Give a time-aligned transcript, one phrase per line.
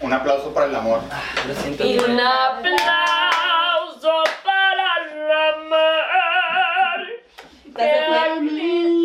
[0.00, 1.00] Un aplauso para el amor.
[1.46, 1.84] Lo siento.
[1.84, 2.72] Y un aplauso
[4.44, 5.98] para el amor.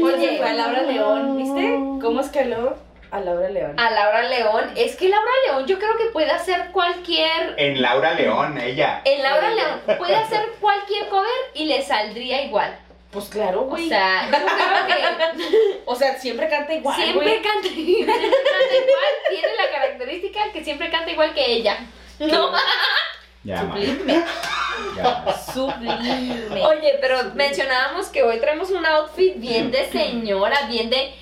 [0.04, 1.80] Oye, fue a Laura León, ¿viste?
[2.02, 2.76] ¿Cómo escaló
[3.12, 3.80] a Laura León?
[3.80, 8.14] A Laura León, es que Laura León yo creo que puede hacer cualquier En Laura
[8.14, 9.02] León, ella.
[9.06, 12.76] En Laura León puede hacer cualquier cover y le saldría igual.
[13.14, 13.88] Pues claro, O güey.
[13.88, 19.56] sea, yo creo que O sea, siempre canta igual, siempre canta, siempre canta igual, tiene
[19.56, 21.78] la característica que siempre canta igual que ella.
[22.20, 22.52] No.
[23.44, 23.60] Ya.
[23.62, 24.24] Sublime.
[24.96, 25.26] Ya.
[25.54, 26.66] Sublime.
[26.66, 31.14] Oye, pero mencionábamos que hoy traemos un outfit bien de señora, bien de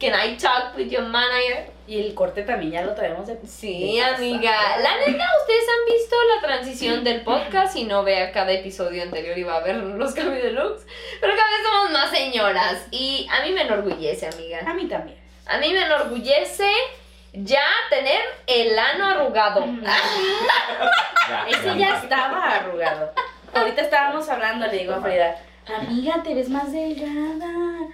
[0.00, 1.70] Can I talk with your manager?
[1.86, 3.38] Y el corte también ya lo traemos de...
[3.46, 4.78] Sí, de amiga.
[4.78, 9.36] La neta, ustedes han visto la transición del podcast y no vea cada episodio anterior
[9.36, 10.86] y va a ver los cambios de looks.
[11.20, 14.60] Pero cada vez somos más señoras y a mí me enorgullece, amiga.
[14.66, 15.18] A mí también.
[15.46, 16.70] A mí me enorgullece
[17.34, 19.64] ya tener el ano arrugado.
[21.26, 23.10] Ya, Ese ya, estaba arrugado.
[23.54, 25.38] Ahorita estábamos hablando, le digo a Frida,
[25.74, 27.88] amiga, te ves más delgada.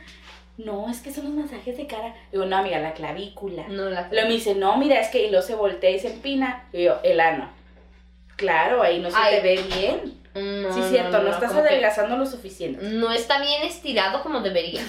[0.57, 2.15] No, es que son los masajes de cara.
[2.31, 3.67] Digo, no, amiga, la clavícula.
[3.69, 6.13] No la Luego me dice, no, mira, es que y luego se voltea y se
[6.13, 6.69] empina.
[6.73, 7.51] Y yo, el ano.
[8.37, 9.37] Claro, ahí no se Ay.
[9.37, 10.21] te ve bien.
[10.35, 12.85] No, sí, cierto, no, estás que adelgazando lo suficiente.
[12.85, 14.83] No está bien estirado como debería.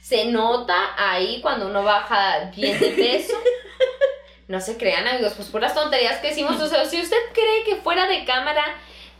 [0.00, 3.34] Se nota ahí cuando uno baja bien de peso.
[4.48, 6.60] No se crean, amigos, pues puras tonterías que decimos.
[6.60, 8.64] O sea, si usted cree que fuera de cámara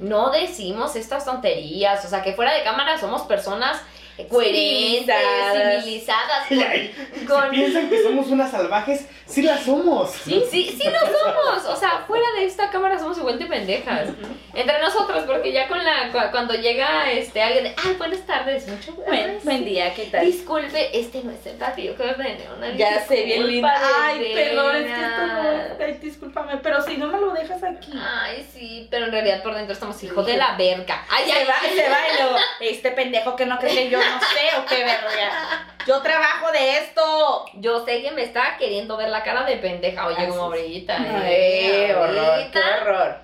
[0.01, 3.81] no decimos estas tonterías, o sea, que fuera de cámara somos personas
[4.29, 5.83] coherentes, Civilizadas.
[5.85, 6.95] civilizadas, Ay,
[7.27, 10.11] con, Si piensan que somos unas salvajes, sí las somos.
[10.11, 11.65] Sí, sí, sí lo somos.
[11.67, 14.09] O sea, fuera de esta cámara somos igual de pendejas.
[14.55, 18.67] Entre nosotros, porque ya con la cu- cuando llega este alguien, de, ay, buenas tardes,
[18.69, 20.27] mucho Buen, buen día, ¿qué tal?
[20.27, 22.03] Disculpe, este no es el platillo que.
[22.11, 25.85] Una Ya sé, bien de Ay, perdón, es que esto no.
[25.85, 27.93] Ay, discúlpame, pero si no me lo dejas aquí.
[27.95, 31.05] Ay, sí, pero en realidad por dentro estamos hijos de la verga.
[31.09, 33.99] Ay, se ay, va, se va y luego, este pendejo que no cree que yo
[34.11, 35.67] no sé o qué verga.
[35.87, 37.47] Yo trabajo de esto.
[37.55, 40.07] Yo sé que me está queriendo ver la cara de pendeja.
[40.07, 40.53] Oye, como.
[40.53, 40.87] Ay,
[41.27, 43.19] eh, horror, qué horror.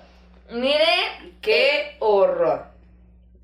[0.49, 0.85] Mire,
[1.41, 2.65] Qué horror.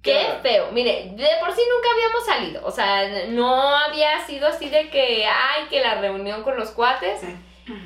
[0.01, 0.41] Qué horror.
[0.41, 0.71] feo.
[0.71, 2.65] Mire, de por sí nunca habíamos salido.
[2.65, 7.21] O sea, no había sido así de que, ay, que la reunión con los cuates.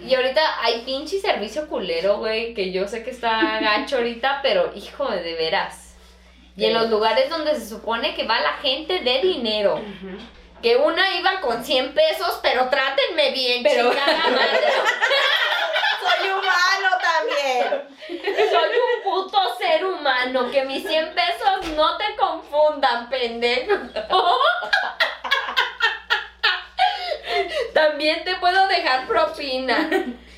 [0.04, 4.72] Y ahorita hay pinche servicio culero, güey, que yo sé que está gacho ahorita, pero
[4.76, 5.87] hijo de veras.
[6.58, 9.80] Y en los lugares donde se supone que va la gente de dinero.
[10.62, 14.68] Que una iba con 100 pesos, pero trátenme bien, Pero- chingada madre.
[16.02, 17.88] Soy humano también.
[18.50, 23.76] Soy un puto ser humano, que mis 100 pesos no te confundan, pendejo.
[27.74, 29.90] También te puedo dejar propina.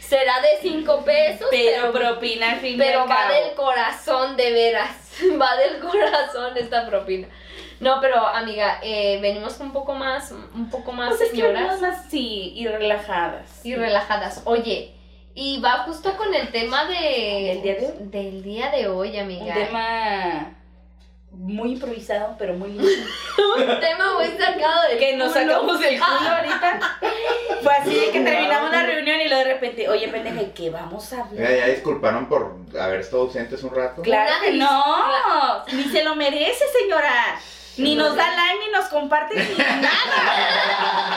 [0.01, 3.33] Será de 5 pesos, Pero pero, propina al fin y pero al va cabo.
[3.33, 5.08] del corazón, de veras.
[5.41, 7.27] Va del corazón esta propina.
[7.79, 11.79] No, pero amiga, eh, venimos un poco más, un poco más Pues es que señoras
[11.81, 13.65] más, sí, y relajadas.
[13.65, 14.41] y relajadas.
[14.45, 14.93] Oye,
[15.33, 17.93] y va justo con el tema de, ¿Del día de hoy?
[18.09, 19.53] del día de hoy, Un amiga.
[19.53, 20.57] tema
[21.39, 23.09] muy improvisado, pero muy lindo.
[23.57, 26.99] Un tema muy sacado del que nos sacamos el culo ahorita.
[27.63, 30.69] Fue así de que terminamos la reunión y luego de repente, oye, pendeja, ¿y qué
[30.69, 31.49] vamos a hablar?
[31.49, 34.01] Ya, ya disculparon por haber estado ausentes un rato.
[34.01, 37.39] Claro que no, ni se lo merece, señora.
[37.77, 39.89] Ni nos da like, ni nos comparte, ni nada.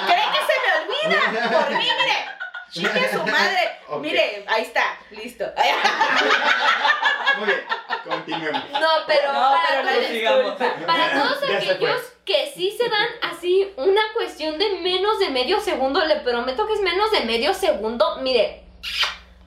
[0.06, 1.50] ¿Cree que se me olvida?
[1.58, 2.41] Por mí, mire.
[2.72, 3.78] Chingue su madre.
[3.88, 4.00] Ok.
[4.02, 5.44] Mire, ahí está, listo.
[7.38, 7.60] Muy bien,
[8.04, 8.70] continuemos.
[8.72, 10.54] No, pero No, para, pero sigamos.
[10.86, 16.04] para todos aquellos que sí se dan así una cuestión de menos de medio segundo,
[16.04, 18.16] le prometo que es menos de medio segundo.
[18.22, 18.62] Mire,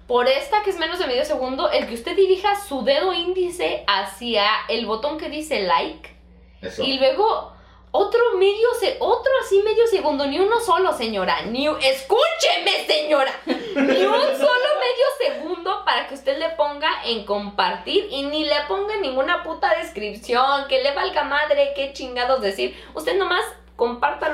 [0.08, 3.84] por esta que es menos de medio segundo, el que usted dirija su dedo índice
[3.88, 6.16] hacia el botón que dice like
[6.62, 6.84] Eso.
[6.84, 7.55] y luego
[7.96, 14.06] otro medio se otro así medio segundo, ni uno solo, señora, ni escúcheme, señora, ni
[14.06, 18.98] un solo medio segundo para que usted le ponga en compartir y ni le ponga
[18.98, 22.76] ninguna puta descripción, que le valga madre, qué chingados decir.
[22.94, 23.46] Usted nomás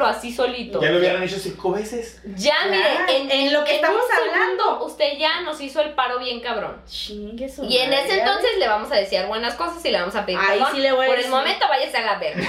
[0.05, 0.81] así solito.
[0.81, 2.19] Ya lo hubieran hecho cinco veces.
[2.35, 4.33] Ya, Ya, mire, en, en lo que en estamos un segundo,
[4.63, 4.85] hablando.
[4.85, 6.81] usted ya nos hizo el paro bien cabrón.
[6.87, 10.15] Chingue su Y en ese entonces le vamos a decir buenas cosas y le vamos
[10.15, 10.67] a pedir Ahí perdón.
[10.75, 11.31] sí le voy a Por decir.
[11.31, 12.41] el momento váyase a la verga.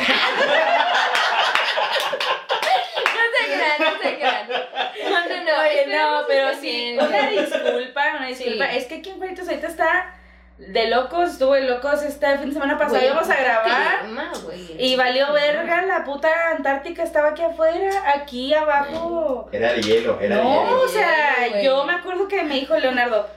[3.15, 4.49] no se crean, no se crean.
[4.49, 5.61] No, no, no.
[5.63, 8.71] Oye, no, pero sí, una disculpa, una disculpa.
[8.71, 8.77] Sí.
[8.77, 10.15] Es que aquí en ahorita está
[10.59, 14.01] de locos, estuve de locos este fin de semana pasado, íbamos a grabar.
[14.03, 14.33] clima.
[14.79, 19.49] Y valió verga, la puta Antártica estaba aquí afuera, aquí abajo.
[19.53, 20.81] Era de hielo, era de No, hielo.
[20.83, 23.29] o sea, yo me acuerdo que me dijo Leonardo,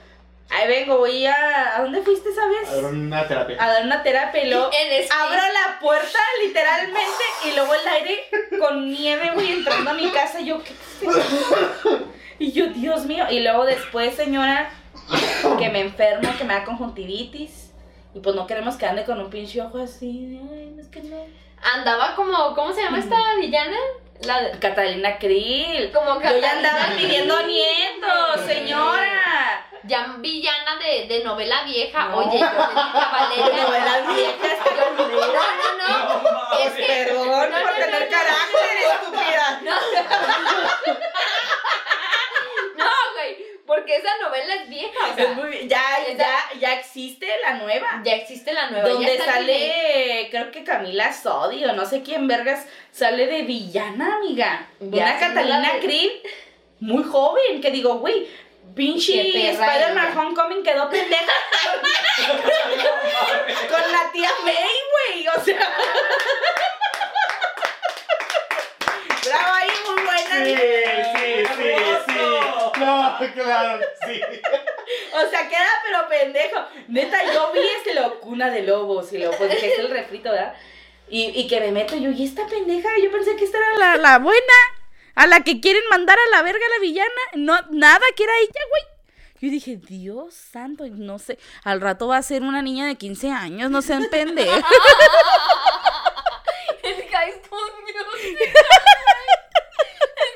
[0.50, 1.76] ahí vengo, voy a...
[1.76, 2.68] ¿A dónde fuiste, sabes?
[2.70, 3.56] A ver, una terapia.
[3.60, 8.24] A dar una terapia y luego abro la puerta literalmente y luego el aire
[8.60, 10.40] con nieve, güey, entrando a mi casa.
[10.40, 12.12] Y yo, ¿qué es esto?
[12.38, 13.24] Y yo, Dios mío.
[13.30, 14.70] Y luego después, señora,
[15.58, 17.70] que me enfermo, que me da conjuntivitis.
[18.14, 20.40] Y pues no queremos que ande con un pinche ojo así.
[20.50, 21.16] Ay, no es que no.
[21.74, 23.76] Andaba como, ¿cómo se llama esta villana?
[24.22, 25.90] La de- Catalina Krill.
[25.92, 26.96] como Yo ya andaba Krill.
[27.08, 29.66] pidiendo nietos, señora.
[29.84, 32.06] Ya villana de, de novela vieja.
[32.08, 32.16] No.
[32.16, 33.62] Oye, yo le dije a Valeria.
[33.64, 36.58] Novela vieja, esta No, no, no.
[36.58, 36.86] Es que.
[36.86, 39.60] Perdón no, no, por no, tener no, carácter, estúpida.
[39.62, 39.76] No.
[43.66, 44.98] Porque esa novela es vieja.
[45.04, 45.66] O Es sea, muy.
[45.68, 45.82] Ya,
[46.16, 48.00] ya, ya existe la nueva.
[48.04, 48.88] ya existe la nueva.
[48.88, 54.16] Donde el sale, creo que Camila Sodi o no sé quién vergas, sale de villana,
[54.16, 54.68] amiga.
[54.80, 56.12] Ya, una sí, Catalina de- Krill
[56.80, 58.28] muy joven, que digo, güey,
[58.74, 60.16] pinche Spider-Man.
[60.16, 61.32] Homecoming quedó pendeja.
[63.70, 64.54] Con la tía May,
[64.92, 65.58] güey, o sea.
[69.24, 70.44] Bravo ahí, muy buena.
[70.44, 70.54] Sí,
[73.34, 74.20] claro, sí.
[75.14, 76.64] O sea, queda pero pendejo.
[76.88, 80.30] Neta, yo vi este lo cuna de lobos y luego pues dije, es el refrito,
[80.30, 80.54] ¿verdad?
[81.08, 83.96] Y, y que me meto yo, y esta pendeja, yo pensé que esta era la,
[83.96, 84.54] la buena,
[85.14, 87.20] a la que quieren mandar a la verga a la villana.
[87.34, 88.82] No, nada que era ella, güey.
[89.40, 93.30] Yo dije, Dios santo, no sé, al rato va a ser una niña de 15
[93.30, 94.62] años, no sean pendejos.
[96.82, 98.38] El High School Music.
[98.38, 98.52] El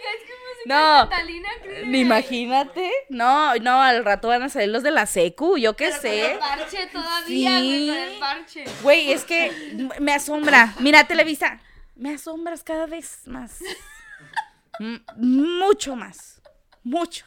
[0.05, 1.09] High School Music No.
[1.09, 1.95] Catalina Krill.
[1.95, 2.91] Imagínate.
[3.09, 6.21] No, no, al rato van a salir los de la secu, yo qué Pero sé.
[6.23, 8.17] Con el parche todavía, güey, con el Sí.
[8.21, 8.65] parche.
[8.83, 9.53] Güey, es que
[10.01, 10.75] me asombra.
[10.81, 11.61] Mira, Televisa.
[11.97, 13.59] Me asombras cada vez más.
[14.81, 16.41] M- mucho más.
[16.83, 17.27] Mucho.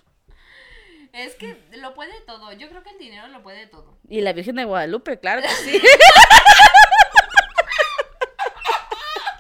[1.12, 2.52] Es que lo puede todo.
[2.54, 4.00] Yo creo que el dinero lo puede todo.
[4.10, 5.80] Y la Virgen de Guadalupe, claro que sí.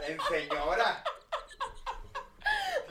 [0.07, 1.03] En señora.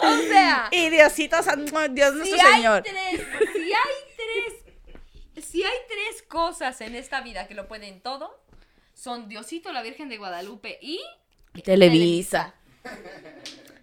[0.02, 2.82] O sea, Y Diosito Santo, Dios nuestro si hay Señor.
[2.82, 3.20] tres,
[3.52, 8.42] si hay tres, si hay tres cosas en esta vida que lo pueden todo,
[8.94, 11.00] son Diosito, la Virgen de Guadalupe y
[11.64, 12.54] Televisa.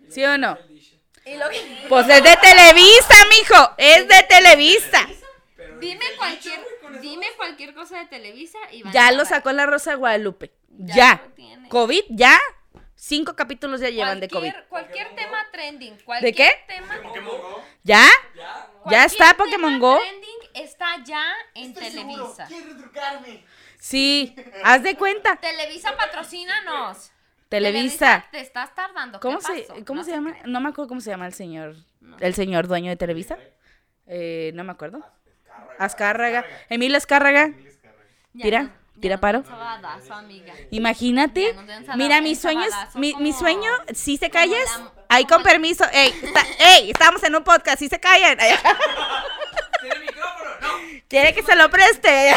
[0.10, 0.58] ¿Sí o no?
[1.26, 3.72] Y lo que- Pues es de Televisa, mijo.
[3.78, 5.08] Es de Televisa.
[5.80, 6.60] dime cualquier,
[7.02, 10.52] dime cualquier cosa de Televisa y van Ya a lo sacó la Rosa de Guadalupe.
[10.70, 11.22] Ya.
[11.70, 12.40] COVID, ya.
[13.02, 14.52] Cinco capítulos ya llevan de COVID.
[14.68, 16.50] Cualquier, tema trending, cualquier qué?
[16.68, 17.00] tema,
[17.82, 18.06] ¿Ya?
[18.36, 20.00] ¿Ya cualquier está tema Pokémon Go?
[20.00, 21.24] trending está ya
[21.56, 22.46] en Televisa.
[22.50, 23.46] Retrucarme.
[23.80, 24.36] Sí.
[24.66, 25.38] Haz de cuenta.
[25.38, 27.10] Televisa patrocínanos.
[27.48, 28.28] Televisa.
[28.34, 29.22] Te estás tardando.
[29.22, 29.86] ¿Cómo ¿Qué se, pasó?
[29.86, 30.36] cómo No se se llama?
[30.46, 31.78] No me acuerdo cómo se llama el señor.
[32.20, 33.38] El señor dueño de Televisa.
[34.08, 35.10] Eh, no me acuerdo.
[35.78, 36.46] Azcárraga.
[36.68, 37.54] Emilio Azcárraga.
[38.34, 39.44] Ya Tira, paro.
[40.72, 41.56] Imagínate.
[41.96, 44.70] Mira, mis sueños, mi, mi sueño, si se calles,
[45.08, 45.86] ahí con permiso.
[45.92, 48.38] Ey, está- ey, estamos en un podcast, si se callan.
[49.82, 50.50] ¿Tiene micrófono?
[50.62, 50.68] No.
[51.08, 52.32] Quiere que se lo preste.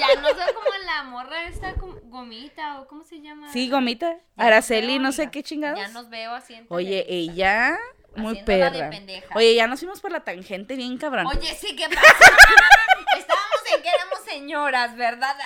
[0.00, 3.52] Ya no sé como la morra esta como gomita o cómo se llama.
[3.52, 4.16] Sí, gomita.
[4.36, 5.78] Araceli, no sé qué chingados.
[5.78, 7.78] Ya nos veo así Oye, ella,
[8.16, 8.90] muy perra.
[9.34, 11.26] Oye, ya nos fuimos por la tangente bien cabrón.
[11.26, 12.00] Oye, sí, ¿qué pasa?
[13.18, 15.36] Estábamos en que éramos señoras, ¿verdad?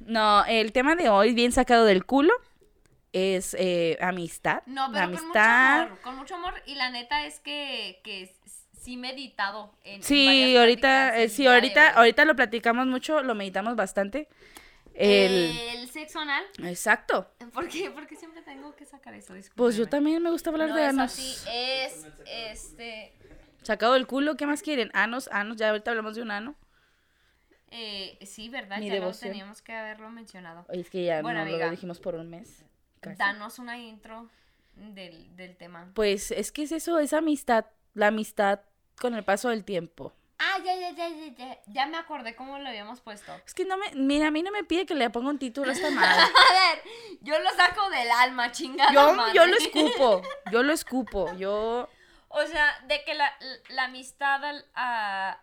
[0.00, 2.32] No, el tema de hoy, bien sacado del culo,
[3.12, 4.62] es eh, amistad.
[4.64, 5.80] No, pero con mucho amistad.
[5.82, 6.54] amor, con mucho amor.
[6.66, 8.34] Y la neta es que, que
[8.80, 13.76] sí meditado en Sí, ahorita, eh, el sí, ahorita, ahorita lo platicamos mucho, lo meditamos
[13.76, 14.26] bastante.
[14.94, 16.44] El, El sexo anal.
[16.64, 17.30] exacto.
[17.52, 17.90] ¿Por qué?
[17.90, 21.12] Porque siempre tengo que sacar eso, Pues yo también me gusta hablar no de anos.
[21.12, 23.12] así, es este
[23.62, 24.90] Sacado del culo, ¿qué más quieren?
[24.94, 26.54] Anos, anos, ya ahorita hablamos de un ano.
[27.70, 28.78] Eh, sí, ¿verdad?
[28.78, 29.30] Mi ya lo devoción.
[29.30, 30.66] teníamos que haberlo mencionado.
[30.68, 32.64] Oye, es que ya Bueno, no lo dijimos por un mes.
[33.00, 33.16] casi.
[33.16, 34.28] Danos una intro
[34.74, 35.90] del, del tema.
[35.94, 38.60] Pues es que es eso, es amistad, la amistad
[39.00, 40.12] con el paso del tiempo.
[40.42, 41.58] Ah, ya, ya, ya, ya, ya.
[41.66, 43.30] Ya me acordé cómo lo habíamos puesto.
[43.46, 45.68] Es que no me, mira, a mí no me pide que le ponga un título
[45.70, 46.22] a esta madre.
[46.22, 46.82] A ver,
[47.20, 49.34] yo lo saco del alma, chingada Yo, madre.
[49.34, 51.88] yo lo escupo, yo lo escupo, yo...
[52.32, 53.30] O sea, de que la,
[53.70, 55.40] la amistad al- a,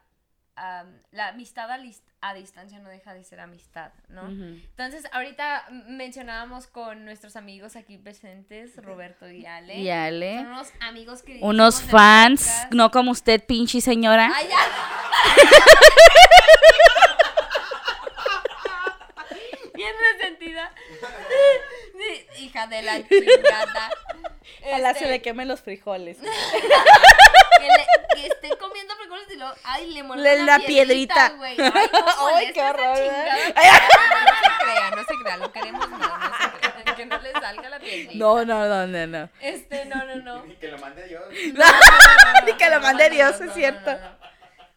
[0.56, 4.28] a- la amistad a, lis- a distancia no deja de ser amistad, ¿no?
[4.28, 9.76] Entonces, ahorita mencionábamos con nuestros amigos aquí presentes, Roberto y Ale.
[9.76, 10.38] Y Ale.
[10.38, 11.40] Son unos amigos que...
[11.42, 14.32] Unos fans, no como usted, pinche señora.
[14.34, 14.58] Ay, ya.
[19.76, 20.72] Bien resentida.
[22.40, 23.92] Hija de la chingada.
[24.64, 25.00] Este...
[25.00, 26.18] Se le quemen los frijoles.
[27.68, 27.78] que,
[28.16, 31.30] le- que estén comiendo frijoles y luego, ay, le Le- una la piedrita.
[31.30, 31.56] güey.
[31.60, 32.98] Ay, no, Ay, qué horror.
[32.98, 33.04] No
[33.54, 33.54] se
[34.64, 37.80] crea, no se crea, lo queremos no, no se crea, que no le salga la
[37.80, 38.12] piedrita.
[38.16, 39.30] No, no, no, no, no.
[39.42, 40.46] Este, no, no, no.
[40.46, 41.24] Y que lo mande Dios.
[42.46, 43.92] Ni que lo mande no, Dios, no, es no, cierto.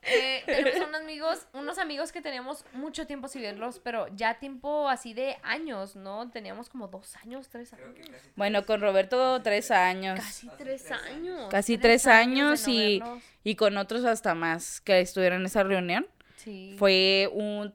[0.03, 4.89] Eh, tenemos unos amigos, unos amigos que teníamos mucho tiempo sin verlos, pero ya tiempo
[4.89, 6.31] así de años, ¿no?
[6.31, 7.89] Teníamos como dos años, tres años.
[8.37, 10.19] Bueno, con Roberto tres años.
[10.19, 11.49] Casi tres años.
[11.51, 13.03] Casi tres años no y,
[13.45, 16.07] y con otros hasta más que estuvieron en esa reunión.
[16.37, 16.75] Sí.
[16.79, 17.75] Fue un,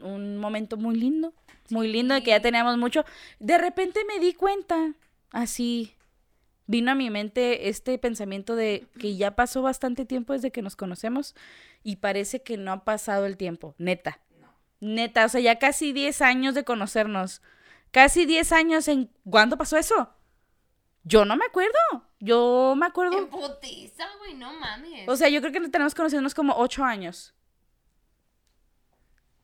[0.00, 1.34] un momento muy lindo,
[1.68, 3.04] muy lindo de que ya teníamos mucho.
[3.38, 4.94] De repente me di cuenta,
[5.30, 5.94] así,
[6.66, 10.76] vino a mi mente este pensamiento de que ya pasó bastante tiempo desde que nos
[10.76, 11.34] conocemos
[11.82, 14.20] y parece que no ha pasado el tiempo, neta.
[14.80, 17.42] Neta, o sea, ya casi 10 años de conocernos.
[17.92, 19.10] Casi 10 años en...
[19.28, 20.10] ¿Cuándo pasó eso?
[21.02, 21.72] Yo no me acuerdo.
[22.20, 23.18] Yo me acuerdo...
[23.18, 25.08] En putiza, güey, no mames.
[25.08, 27.34] O sea, yo creo que tenemos conociéndonos como ocho años.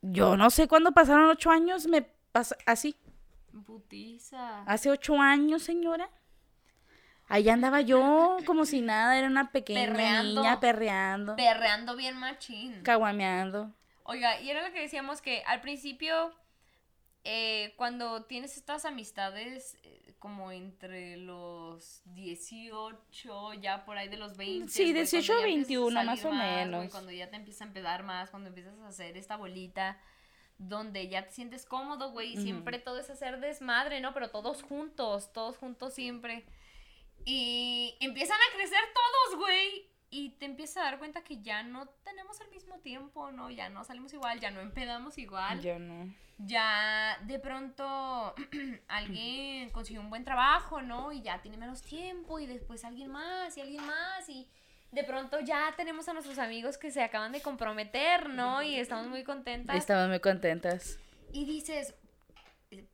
[0.02, 2.97] Yo no sé cuándo pasaron ocho años, me pasa así.
[3.55, 4.64] En putiza.
[4.64, 6.11] Hace ocho años, señora.
[7.33, 10.43] Ahí andaba yo como si nada, era una pequeña Perreando.
[10.43, 12.83] niña perreando, Perreando bien machín.
[12.83, 13.73] caguameando.
[14.03, 16.31] Oiga, y era lo que decíamos que al principio,
[17.25, 24.37] eh, cuando tienes estas amistades eh, como entre los 18, ya por ahí de los
[24.37, 24.69] 20.
[24.69, 26.91] Sí, güey, 18 cuando a ya empiezas 21 salir más o menos.
[26.91, 29.99] cuando ya te empieza a empedar más, cuando empiezas a hacer esta bolita
[30.59, 34.12] donde ya te sientes cómodo, güey, y siempre todo es hacer desmadre, ¿no?
[34.12, 36.45] Pero todos juntos, todos juntos siempre.
[37.25, 39.88] Y empiezan a crecer todos, güey.
[40.11, 43.50] Y te empiezas a dar cuenta que ya no tenemos el mismo tiempo, ¿no?
[43.50, 45.62] Ya no salimos igual, ya no empedamos igual.
[45.62, 46.12] Yo no.
[46.38, 48.35] Ya de pronto
[48.88, 51.12] alguien consiguió un buen trabajo, ¿no?
[51.12, 54.49] Y ya tiene menos tiempo y después alguien más y alguien más y
[54.91, 58.62] de pronto ya tenemos a nuestros amigos que se acaban de comprometer, ¿no?
[58.62, 59.76] Y estamos muy contentas.
[59.76, 60.99] Estamos muy contentas.
[61.33, 61.95] Y dices,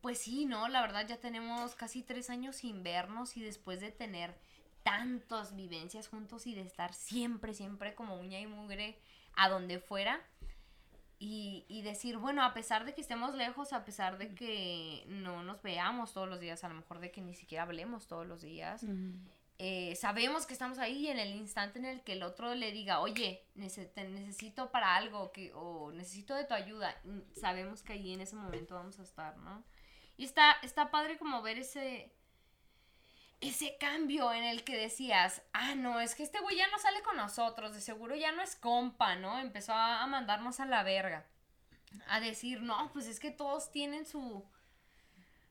[0.01, 0.67] pues sí, ¿no?
[0.67, 4.35] La verdad ya tenemos casi tres años sin vernos y después de tener
[4.83, 8.99] tantas vivencias juntos y de estar siempre, siempre como uña y mugre
[9.35, 10.21] a donde fuera.
[11.21, 15.43] Y, y decir, bueno, a pesar de que estemos lejos, a pesar de que no
[15.43, 18.41] nos veamos todos los días, a lo mejor de que ni siquiera hablemos todos los
[18.41, 18.85] días,
[19.61, 23.01] eh, sabemos que estamos ahí en el instante en el que el otro le diga,
[23.01, 23.45] oye,
[23.93, 28.21] te necesito para algo que, o necesito de tu ayuda, mm, sabemos que ahí en
[28.21, 29.65] ese momento vamos a estar, ¿no?
[30.15, 32.09] Y está, está padre como ver ese,
[33.41, 37.01] ese cambio en el que decías, ah, no, es que este güey ya no sale
[37.01, 39.39] con nosotros, de seguro ya no es compa, ¿no?
[39.39, 41.27] Empezó a mandarnos a la verga.
[42.07, 44.45] A decir, no, pues es que todos tienen su,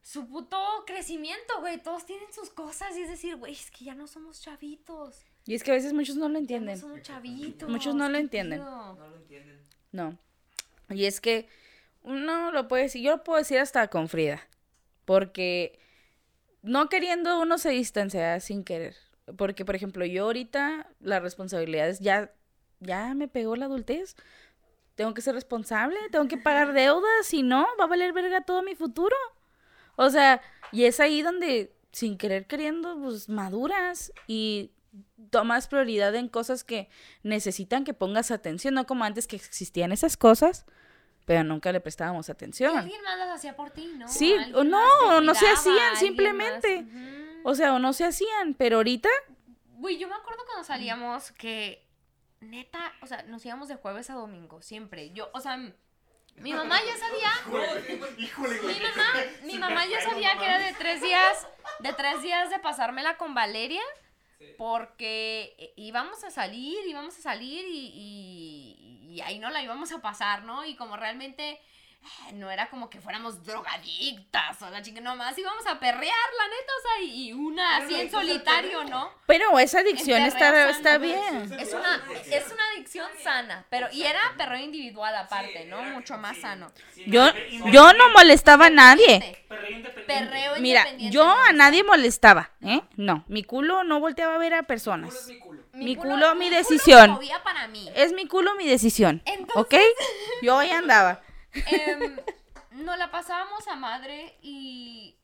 [0.08, 1.76] su puto crecimiento, güey.
[1.82, 2.96] Todos tienen sus cosas.
[2.96, 5.22] Y es decir, güey, es que ya no somos chavitos.
[5.44, 6.78] Y es que a veces muchos no lo Ya no entienden.
[6.78, 7.68] somos chavitos.
[7.68, 8.60] Muchos no lo ¿qué entienden.
[8.60, 9.60] No lo entienden.
[9.92, 10.18] No.
[10.88, 11.46] Y es que
[12.00, 14.40] uno lo puede decir, yo lo puedo decir hasta con Frida.
[15.04, 15.78] Porque
[16.62, 18.96] no queriendo uno se distancia sin querer.
[19.36, 22.32] Porque, por ejemplo, yo ahorita las responsabilidades ya,
[22.80, 24.16] ya me pegó la adultez.
[24.94, 28.62] Tengo que ser responsable, tengo que pagar deudas, si no, va a valer verga todo
[28.62, 29.14] mi futuro.
[30.00, 30.40] O sea,
[30.70, 34.70] y es ahí donde, sin querer queriendo, pues maduras y
[35.30, 36.88] tomas prioridad en cosas que
[37.24, 40.66] necesitan que pongas atención, no como antes que existían esas cosas,
[41.26, 42.78] pero nunca le prestábamos Y atención.
[42.78, 44.06] alguien más las hacía por ti, ¿no?
[44.06, 46.82] Sí, o no, no se hacían, simplemente.
[46.82, 47.40] más-.
[47.44, 49.08] O sea, o no se hacían, pero ahorita,
[49.78, 51.86] Güey, yo me acuerdo cuando salíamos que
[52.40, 55.10] neta, o sea, nos íbamos de jueves a domingo, siempre.
[55.10, 55.58] Yo, o sea,
[56.40, 57.30] mi mamá ya sabía,
[58.18, 61.46] Híjole, mi mamá, mi mamá ya sabía que era de tres días,
[61.80, 63.82] de tres días de pasármela con Valeria,
[64.56, 70.00] porque íbamos a salir, íbamos a salir y, y, y ahí no la íbamos a
[70.00, 70.64] pasar, ¿no?
[70.64, 71.60] Y como realmente
[72.32, 76.00] no era como que fuéramos drogadictas o la chica, nomás íbamos a perrear,
[76.38, 79.10] la neta, o sea, y una así en solitario, ¿no?
[79.26, 81.52] pero esa adicción está, está bien.
[81.58, 85.82] Es una, es una adicción sana, pero y era perreo individual aparte, ¿no?
[85.82, 86.70] Mucho más sano.
[87.06, 87.26] Yo,
[87.72, 89.44] yo no molestaba a nadie.
[89.48, 90.04] Perreo independiente.
[90.06, 92.82] Perreo Mira, yo a nadie molestaba, ¿eh?
[92.96, 95.26] No, mi culo no volteaba a ver a Culo es personas.
[95.26, 95.62] mi culo.
[95.72, 97.18] mi culo, mi culo decisión.
[97.94, 99.22] Es mi culo, mi decisión.
[99.24, 99.74] Entonces- ¿Ok?
[100.42, 101.22] Yo ahí andaba.
[101.52, 102.16] Em,
[102.72, 105.16] nos la pasábamos a madre y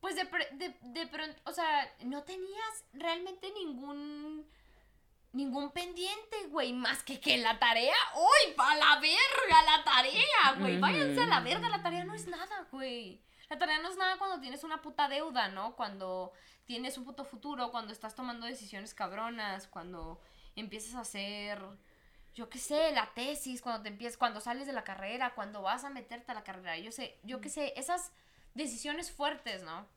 [0.00, 4.46] pues de, de, de pronto, o sea, no tenías realmente ningún
[5.32, 10.78] ningún pendiente, güey, más que que la tarea, uy, pa la verga la tarea, güey,
[10.80, 13.22] váyanse a la verga, la tarea no es nada, güey.
[13.50, 15.76] La tarea no es nada cuando tienes una puta deuda, ¿no?
[15.76, 16.32] Cuando
[16.64, 20.20] tienes un puto futuro, cuando estás tomando decisiones cabronas, cuando
[20.56, 21.62] empiezas a hacer,
[22.36, 25.82] yo qué sé, la tesis, cuando te empiezas, cuando sales de la carrera, cuando vas
[25.84, 28.12] a meterte a la carrera, yo sé, yo qué sé, esas
[28.54, 29.88] decisiones fuertes, ¿no?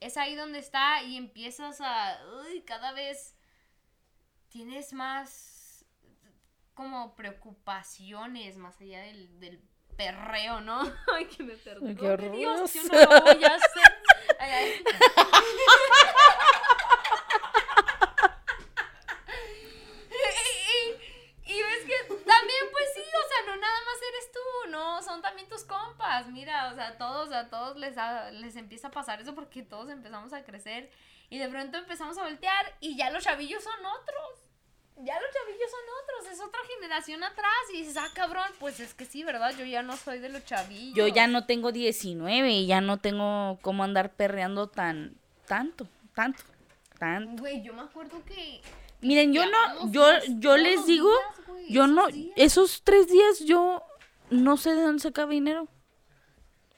[0.00, 3.34] Es ahí donde está y empiezas a, uy, cada vez
[4.50, 5.86] tienes más
[6.74, 9.62] como preocupaciones más allá del, del
[9.96, 10.82] perreo, ¿no?
[11.14, 11.94] Ay, que me perdí.
[11.96, 13.94] Qué Dios, yo no lo voy a hacer.
[14.38, 14.84] Ay, ay.
[20.10, 24.70] Y, y- y ves que también, pues sí, o sea, no nada más eres tú,
[24.70, 25.48] no, son también
[26.28, 29.90] mira, o sea, todos, a todos les, da- les empieza a pasar eso porque todos
[29.90, 30.90] empezamos a crecer
[31.30, 34.40] y de pronto empezamos a voltear y ya los chavillos son otros.
[34.96, 38.94] Ya los chavillos son otros, es otra generación atrás y dices, ah, cabrón, pues es
[38.94, 39.52] que sí, ¿verdad?
[39.58, 40.94] Yo ya no soy de los chavillos.
[40.96, 45.16] Yo ya no tengo 19 y ya no tengo cómo andar perreando tan,
[45.48, 46.44] tanto, tanto,
[47.00, 47.42] tanto.
[47.42, 48.60] Güey, yo me acuerdo que...
[49.00, 50.06] Miren, yo no, yo,
[50.38, 52.32] yo les digo, días, güey, yo no, esos días.
[52.36, 53.82] esos tres días yo
[54.30, 55.66] no sé de dónde sacaba dinero.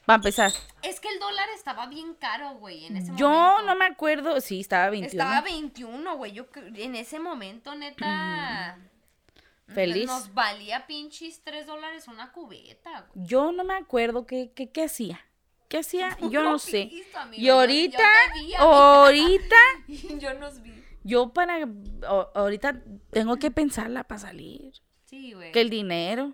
[0.07, 0.51] Para empezar,
[0.83, 3.61] Es que el dólar estaba bien caro, güey, en ese yo momento.
[3.65, 5.21] no me acuerdo, sí, estaba 21.
[5.23, 6.31] Estaba 21, güey.
[6.31, 8.79] Yo en ese momento, neta.
[9.67, 10.07] Feliz.
[10.07, 13.27] Nos valía pinches 3 dólares una cubeta, güey.
[13.27, 15.19] Yo no me acuerdo qué, qué, qué hacía.
[15.67, 16.17] ¿Qué hacía?
[16.31, 16.89] Yo no sé.
[17.13, 17.97] Amigo, Y ahorita,
[18.33, 19.55] yo vi, ahorita,
[20.19, 20.73] yo nos vi.
[21.03, 21.67] yo para,
[22.09, 24.71] o- ahorita tengo que pensarla para salir.
[25.03, 25.51] Sí, güey.
[25.51, 26.33] Que el dinero,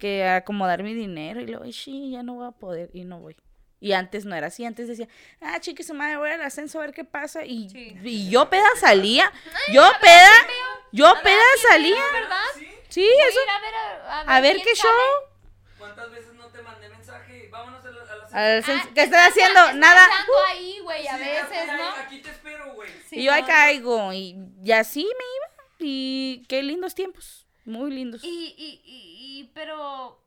[0.00, 1.40] que acomodar mi dinero.
[1.40, 3.36] Y luego, "Ay, sí, ya no voy a poder y no voy.
[3.82, 5.08] Y antes no era así, antes decía,
[5.40, 7.44] ah, chiqui, su madre, voy al ascenso a ver qué pasa.
[7.46, 7.96] Y, Sí.
[8.04, 9.32] y yo peda salía,
[9.72, 10.32] yo peda,
[10.92, 11.40] yo peda
[11.70, 12.02] salía.
[12.12, 12.36] ¿Verdad?
[12.58, 12.66] ¿Sí?
[12.90, 14.90] Sí, a eso, a ver, a, a ver quién qué sale.
[14.92, 15.76] show.
[15.78, 17.48] ¿Cuántas veces no te mandé mensaje?
[17.50, 19.60] Vámonos a la, a la Al Ah, ascenso- ¿Qué estás haciendo?
[19.60, 20.06] estás Nada.
[20.08, 21.88] pensando ahí, güey, a Sí, veces, ¿no?
[22.02, 22.90] Aquí te espero, güey.
[23.12, 23.46] Y yo ahí no.
[23.46, 24.12] caigo.
[24.12, 25.66] Y, y así me iba.
[25.78, 27.46] Y qué lindos tiempos.
[27.64, 28.22] Muy lindos.
[28.24, 30.18] Y, y, y, y, pero.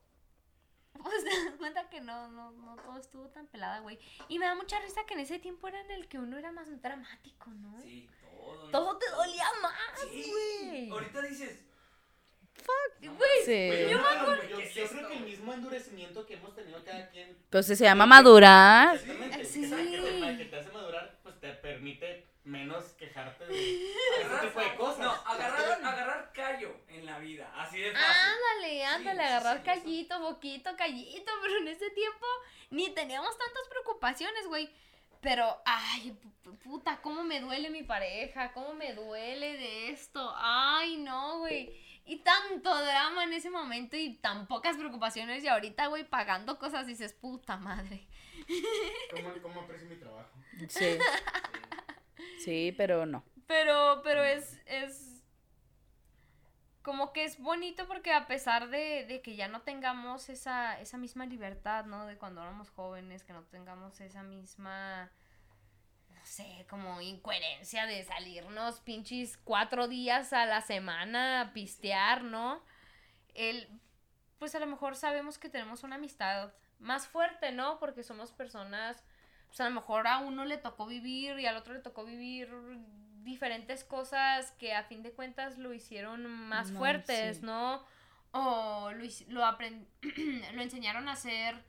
[1.02, 3.98] Pues te das cuenta que no, no, no todo estuvo tan pelada, güey.
[4.28, 6.52] Y me da mucha risa que en ese tiempo era en el que uno era
[6.52, 7.80] más dramático, ¿no?
[7.82, 8.64] Sí, todo.
[8.64, 8.70] ¿no?
[8.70, 10.30] Todo te dolía más, Sí.
[10.30, 10.90] güey.
[10.90, 11.64] Ahorita dices.
[13.00, 13.90] Güey, Sí.
[13.90, 14.42] Yo, acuerdo.
[14.48, 14.56] yo,
[14.88, 17.28] creo que el mismo endurecimiento que hemos tenido cada quien.
[17.30, 18.94] Entonces se llama madurar.
[18.96, 19.44] Exactamente.
[19.44, 19.68] Sí.
[19.68, 23.54] Te, que te hace madurar, pues te permite menos quejarte de
[24.20, 24.98] ese tipo de cosas.
[25.00, 27.52] No, agarrar, agarrar callo en la vida.
[27.56, 28.06] Así de fácil.
[28.06, 29.80] Ándale, ándale, sí, agarrar sí, eso.
[29.80, 32.26] callito, boquito, callito, pero en ese tiempo
[32.70, 34.70] ni teníamos tantas preocupaciones, güey.
[35.20, 40.34] Pero, ay, pu- puta, cómo me duele mi pareja, cómo me duele de esto.
[40.36, 41.82] Ay, no, güey.
[42.04, 45.42] Y tanto drama en ese momento y tan pocas preocupaciones.
[45.42, 48.06] Y ahorita, güey, pagando cosas, dices, puta madre.
[49.10, 50.28] ¿Cómo, cómo aprecio mi trabajo?
[50.58, 50.66] Sí.
[50.68, 50.98] Sí,
[52.76, 53.24] pero no.
[53.46, 55.22] Pero, pero es, es
[56.84, 60.98] como que es bonito porque a pesar de, de que ya no tengamos esa, esa
[60.98, 62.06] misma libertad, ¿no?
[62.06, 65.10] De cuando éramos jóvenes, que no tengamos esa misma,
[66.10, 72.62] no sé, como incoherencia de salirnos pinches cuatro días a la semana a pistear, ¿no?
[73.34, 73.66] El,
[74.38, 77.78] pues a lo mejor sabemos que tenemos una amistad más fuerte, ¿no?
[77.78, 79.02] Porque somos personas
[79.54, 82.50] pues a lo mejor a uno le tocó vivir y al otro le tocó vivir
[83.22, 87.46] diferentes cosas que a fin de cuentas lo hicieron más No, fuertes, sí.
[87.46, 87.84] ¿no?
[88.32, 89.86] O lo, lo, aprend-
[90.54, 91.62] lo enseñaron a ser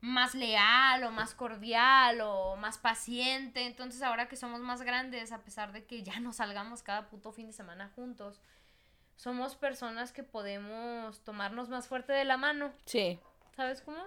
[0.00, 3.66] más leal o más cordial o más paciente.
[3.66, 7.30] Entonces ahora que somos más grandes, a pesar de que ya no salgamos cada puto
[7.30, 8.40] fin de semana juntos,
[9.14, 12.72] somos personas que podemos tomarnos más fuerte de la mano.
[12.84, 13.20] Sí.
[13.54, 14.02] ¿Sabes cómo?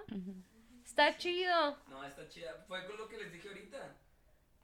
[0.92, 1.78] Está chido.
[1.88, 2.52] No, está chida.
[2.68, 3.78] Fue con lo que les dije ahorita.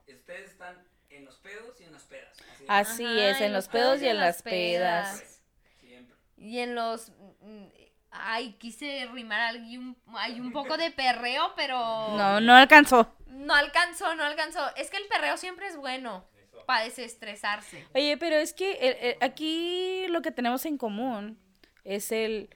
[0.06, 0.76] Ustedes están
[1.08, 2.36] en los pedos y en las pedas.
[2.38, 5.22] Así de Así Ajá, es, en los pedos y en las pedas.
[5.22, 5.36] fácil.
[5.80, 6.16] Siempre.
[6.36, 7.10] Y en los...
[7.40, 7.64] mm,
[8.10, 11.76] Ay, quise rimar ahí un, hay un poco de perreo, pero...
[12.16, 13.14] No, no alcanzó.
[13.26, 14.60] No alcanzó, no alcanzó.
[14.76, 16.26] Es que el perreo siempre es bueno
[16.66, 17.86] para desestresarse.
[17.94, 18.78] Oye, pero es que eh,
[19.10, 21.38] eh, aquí lo que tenemos en común
[21.84, 22.50] es el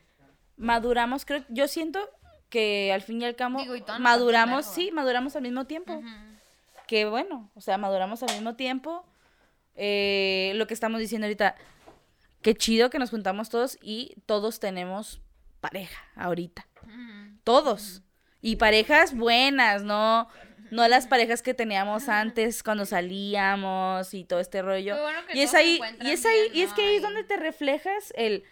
[0.57, 2.07] maduramos, creo, yo siento
[2.53, 6.03] que al fin y al cabo Digo, y maduramos, sí, maduramos al mismo tiempo.
[6.87, 9.07] Que bueno, o sea, maduramos al mismo tiempo.
[9.75, 11.57] Eh, lo que estamos diciendo ahorita,
[12.43, 15.23] qué chido que nos juntamos todos y todos tenemos
[15.61, 16.67] pareja ahorita.
[17.43, 18.03] Todos.
[18.43, 20.29] Y parejas buenas, no,
[20.71, 25.01] no las parejas que teníamos antes cuando salíamos y todo este rollo.
[25.01, 27.39] Bueno Y es ahí, y es ahí, bien, y es que ahí es donde te
[27.39, 28.45] reflejas el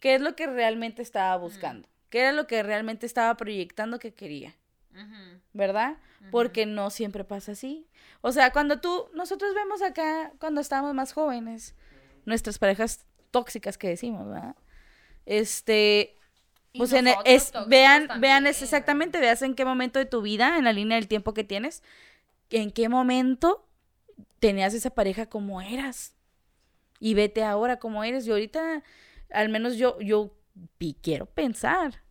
[0.00, 4.12] qué es lo que realmente estaba buscando, qué era lo que realmente estaba proyectando que
[4.12, 4.54] quería.
[5.54, 5.96] ¿verdad?
[6.30, 7.88] Porque no siempre pasa así.
[8.20, 11.74] O sea, cuando tú, nosotros vemos acá, cuando estábamos más jóvenes,
[12.26, 14.54] nuestras parejas tóxicas que decimos, ¿verdad?
[15.24, 16.18] Este,
[16.76, 20.20] pues en, nosotros es, vean, también, vean es exactamente, veas en qué momento de tu
[20.20, 21.82] vida, en la línea del tiempo que tienes,
[22.50, 23.66] en qué momento
[24.38, 26.14] tenías esa pareja como eras.
[27.00, 28.26] Y vete ahora como eres.
[28.26, 28.82] Y ahorita,
[29.30, 30.36] al menos yo, yo
[31.00, 32.01] quiero pensar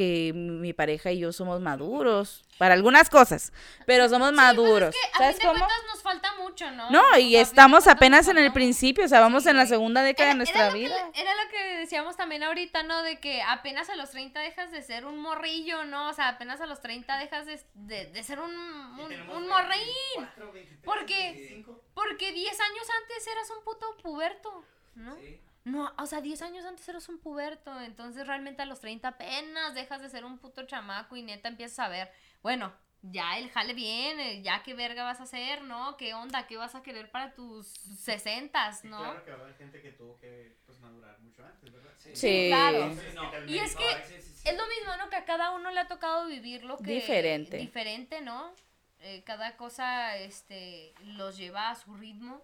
[0.00, 3.52] que mi pareja y yo somos maduros para algunas cosas,
[3.84, 4.94] pero somos maduros.
[4.94, 5.58] Que a ¿Sabes fin de cómo?
[5.66, 6.90] cuentas nos falta mucho, ¿no?
[6.90, 10.02] No, O y estamos apenas en el principio, o sea, vamos Sí, en la segunda
[10.02, 11.10] década de nuestra era vida.
[11.12, 13.02] Que, era lo que decíamos también ahorita, ¿no?
[13.02, 16.08] De que apenas a los 30 dejas de ser un morrillo, ¿no?
[16.08, 18.98] O sea, apenas a los 30 dejas de, de- de ser un, un,
[19.36, 19.86] un morrín.
[20.16, 21.80] 24, 23, Porque- 25.
[21.94, 25.14] Porque 10 años antes eras un puto puberto, ¿no?
[25.16, 25.40] Sí.
[25.64, 29.74] No, o sea, 10 años antes eras un puberto, entonces realmente a los 30 apenas
[29.74, 32.10] dejas de ser un puto chamaco y neta empiezas a ver,
[32.42, 35.96] bueno, ya el jale viene, ya qué verga vas a hacer, ¿no?
[35.96, 36.46] ¿Qué onda?
[36.46, 38.98] ¿Qué vas a querer para tus 60, Sí, no?
[38.98, 41.90] Claro que va a haber gente que tuvo que pues, madurar mucho antes, ¿verdad?
[41.98, 42.46] Sí.
[42.48, 42.82] claro.
[42.82, 43.22] Entonces, No.
[43.22, 44.48] quita el Y es que- Sí, sí, sí.
[44.48, 45.08] Es lo mismo, ¿no?
[45.10, 46.92] Que a cada uno le ha tocado vivir lo que...
[46.92, 47.56] Diferente.
[47.58, 48.52] Diferente, ¿no?
[49.00, 52.42] Eh, cada cosa, este, los lleva a su ritmo.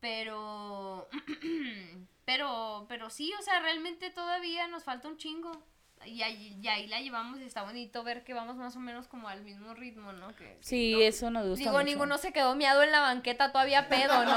[0.00, 1.08] Pero...
[2.24, 5.52] pero, pero sí, o sea, realmente todavía nos falta un chingo.
[6.06, 9.08] Y ahí, y ahí la llevamos y está bonito ver que vamos más o menos
[9.08, 10.34] como al mismo ritmo, ¿no?
[10.36, 11.84] Que, Sí, no- eso nos gusta Digo, mucho.
[11.84, 14.30] ninguno se quedó miado en la banqueta todavía pedo, ¿no?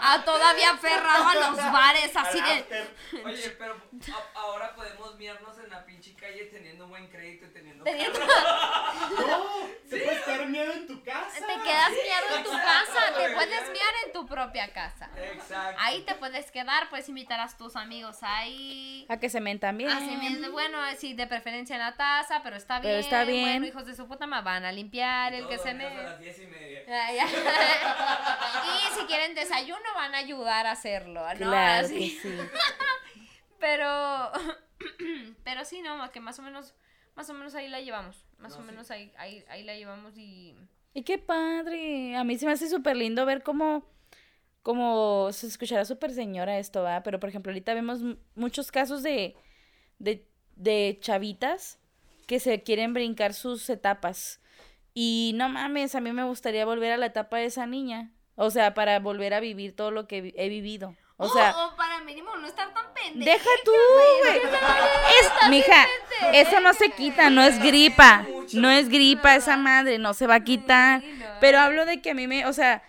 [0.00, 3.22] Ah, todavía aferrado a los bares, así de...
[3.24, 7.50] Oye, pero a- ahora podemos mirarnos en la pinche calle teniendo un buen crédito y
[7.52, 8.86] teniendo Teniendo- carro.
[9.26, 9.46] No,
[9.90, 11.34] te puedes quedar miedo en tu casa.
[11.46, 15.10] Te quedas miado en tu casa, te puedes miar en tu propia casa.
[15.16, 15.80] Exacto.
[15.82, 19.06] Ahí te puedes quedar, puedes invitar a tus amigos ahí.
[19.08, 19.90] A que se men también.
[19.90, 22.92] Así mismo, bueno, sí, de preferencia en la taza, pero está bien.
[22.92, 23.42] Pero está bien.
[23.44, 25.84] Bueno, hijos de su puta madre, van a limpiar el Todos que se me...
[25.84, 26.80] dormidos a las diez y media.
[26.88, 27.28] Ay, ay.
[28.94, 31.34] y si quieren desayuno, van a ayudar a hacerlo, ¿no?
[31.36, 32.18] Claro Así.
[32.22, 32.38] que sí.
[33.58, 34.30] Pero,
[35.44, 36.74] pero sí, no, que más o menos,
[37.14, 38.24] más o menos ahí la llevamos.
[38.38, 38.66] Más No, o sí.
[38.66, 40.54] menos ahí, ahí, ahí la llevamos y...
[40.92, 42.16] Y qué padre.
[42.16, 43.86] A mí se me hace súper lindo ver cómo,
[44.62, 47.02] cómo se escuchará súper señora esto, ¿va?
[47.02, 48.00] Pero, por ejemplo, ahorita vemos
[48.34, 49.36] muchos casos de,
[49.98, 51.78] de, de chavitas
[52.26, 54.40] que se quieren brincar sus etapas.
[54.94, 58.10] Y no mames, a mí me gustaría volver a la etapa de esa niña.
[58.34, 60.94] O sea, para volver a vivir todo lo que he vivido.
[61.18, 63.30] O sea, o Oh, para mínimo no estar tan pendeja.
[63.32, 64.40] deja tú, güey.
[65.20, 65.86] Es, mija,
[66.34, 68.26] eso no se quita, no es gripa.
[68.52, 71.02] No es gripa esa madre, no se va a quitar.
[71.40, 72.82] Pero hablo de que a mí me, o sea,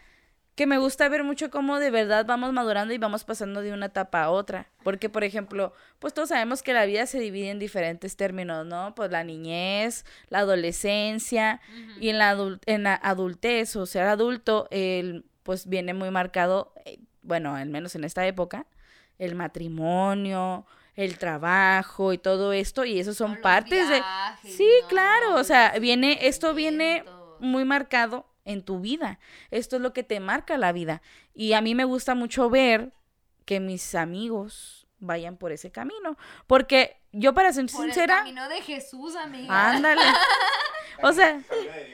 [0.58, 3.86] que me gusta ver mucho cómo de verdad vamos madurando y vamos pasando de una
[3.86, 4.68] etapa a otra.
[4.84, 8.96] Porque, por ejemplo, pues todos sabemos que la vida se divide en diferentes términos, ¿no?
[8.96, 11.62] Pues la niñez, la adolescencia
[12.02, 16.98] y en la, en la adultez o ser adulto, el, pues viene muy marcado, eh,
[17.22, 18.66] bueno, al menos en esta época,
[19.20, 20.66] el matrimonio,
[20.96, 24.02] el trabajo y todo esto, y eso son partes de...
[24.44, 24.88] Sí, ¿no?
[24.88, 27.06] claro, o sea, viene, esto viene
[27.40, 29.20] muy marcado en tu vida.
[29.52, 31.02] Esto es lo que te marca la vida.
[31.36, 32.94] Y a mí me gusta mucho ver
[33.46, 36.18] que mis amigos vayan por ese camino.
[36.48, 39.70] Porque yo, para ser Por el sincera, camino de Jesús, amiga.
[39.72, 40.02] ándale.
[41.04, 41.40] O sea,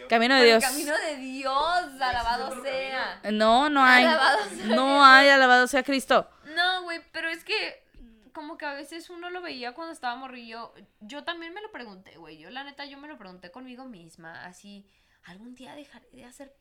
[0.07, 0.63] Camino de Dios.
[0.63, 0.95] camino de Dios.
[0.95, 3.19] camino de Dios, alabado sea.
[3.33, 4.05] No, no hay.
[4.05, 6.29] Alabado sea No hay, alabado sea Cristo.
[6.55, 7.83] No, güey, pero es que
[8.31, 10.73] como que a veces uno lo veía cuando estaba morrillo.
[11.01, 12.37] Yo también me lo pregunté, güey.
[12.37, 14.87] Yo la neta yo me lo pregunté conmigo misma, así
[15.23, 16.55] algún día dejaré de hacer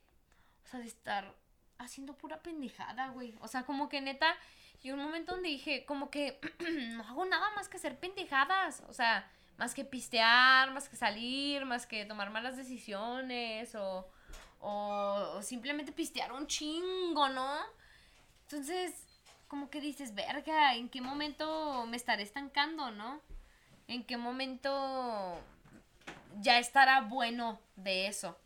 [0.63, 1.35] o sea, de estar
[1.77, 3.35] haciendo pura pendejada, güey.
[3.41, 4.35] O sea, como que neta
[4.81, 6.39] y un momento donde dije, como que
[6.93, 11.65] no hago nada más que hacer pendejadas, o sea, más que pistear, más que salir,
[11.65, 14.09] más que tomar malas decisiones o
[14.63, 17.59] o, o simplemente pistear un chingo, ¿no?
[18.43, 18.93] Entonces,
[19.47, 23.19] como que dices, verga, ¿en qué momento me estaré estancando, no?
[23.87, 25.37] ¿En qué momento
[26.39, 28.37] ya estará bueno de eso?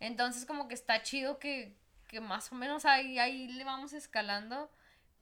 [0.00, 1.74] Entonces, como que está chido que,
[2.08, 4.70] que más o menos ahí, ahí le vamos escalando.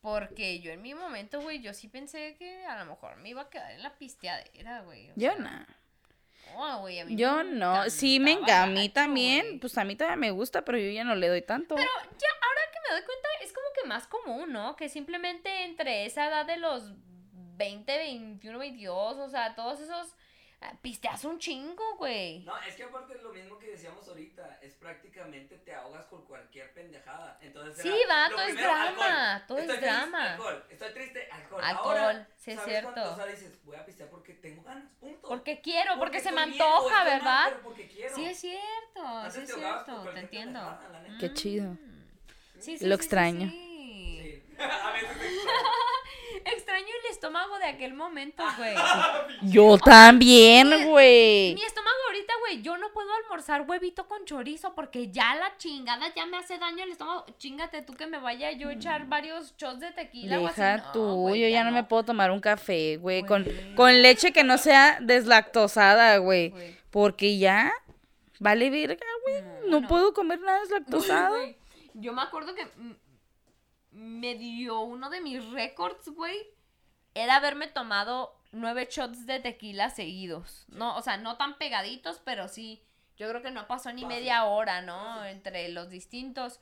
[0.00, 3.42] Porque yo en mi momento, güey, yo sí pensé que a lo mejor me iba
[3.42, 5.10] a quedar en la pisteadera, güey.
[5.16, 5.66] Yo sea,
[6.54, 6.80] no.
[6.80, 7.88] güey, a mí Yo me no.
[7.88, 9.60] Sí, me encantaba enga- a mí también.
[9.60, 11.74] Pues a mí también me gusta, pero yo ya no le doy tanto.
[11.74, 14.76] Pero ya, ahora que me doy cuenta, es como que más común, ¿no?
[14.76, 16.92] Que simplemente entre esa edad de los
[17.56, 20.14] 20, 21, 22, o sea, todos esos
[20.82, 22.40] pisteas un chingo, güey.
[22.40, 26.72] No, es que aparte lo mismo que decíamos ahorita, es prácticamente te ahogas con cualquier
[26.74, 27.38] pendejada.
[27.40, 29.46] Entonces Sí, era, va, todo es primero, drama, alcohol.
[29.48, 30.30] todo es Estoy feliz, drama.
[30.32, 30.64] alcohol.
[30.70, 31.64] Estoy triste, alcohol.
[31.64, 32.92] Alcohol, Ahora, sí es ¿sabes cierto.
[32.92, 33.12] cuánto?
[33.12, 35.28] O sea, dices, voy a pistear porque tengo ganas, punto.
[35.28, 37.44] Porque quiero, porque, se me antoja, mal, ¿verdad?
[37.50, 38.14] pero porque quiero.
[38.14, 40.60] Sí, es cierto, Antes sí es te cierto, te entiendo.
[40.60, 41.18] pendejada.
[41.20, 41.70] Qué chido.
[41.72, 42.04] Mm.
[42.60, 43.48] Sí, sí, Lo extraño.
[43.50, 43.60] sí.
[44.22, 44.54] Sí.
[44.58, 45.38] A veces el
[47.34, 48.74] estómago de aquel momento, güey.
[49.42, 51.54] Yo también, güey.
[51.54, 56.12] Mi estómago ahorita, güey, yo no puedo almorzar huevito con chorizo porque ya la chingada
[56.14, 57.26] ya me hace daño el estómago.
[57.38, 60.60] Chingate tú que me vaya yo a echar varios shots de tequila o así.
[60.60, 63.44] Deja No, tú, güey, yo ya no me puedo tomar un café, güey, con,
[63.74, 66.54] con leche que no sea deslactosada, güey.
[66.90, 67.72] Porque ya,
[68.38, 69.42] vale verga, güey.
[69.68, 69.88] No, no.
[69.88, 71.36] puedo comer nada deslactosado.
[71.94, 72.92] Yo me acuerdo que mm,
[73.92, 76.54] me dio uno de mis récords, güey.
[77.14, 80.64] Era haberme tomado nueve shots de tequila seguidos.
[80.68, 82.82] No, o sea, no tan pegaditos, pero sí.
[83.16, 85.24] Yo creo que no pasó ni media hora, ¿no?
[85.24, 86.60] Entre los distintos.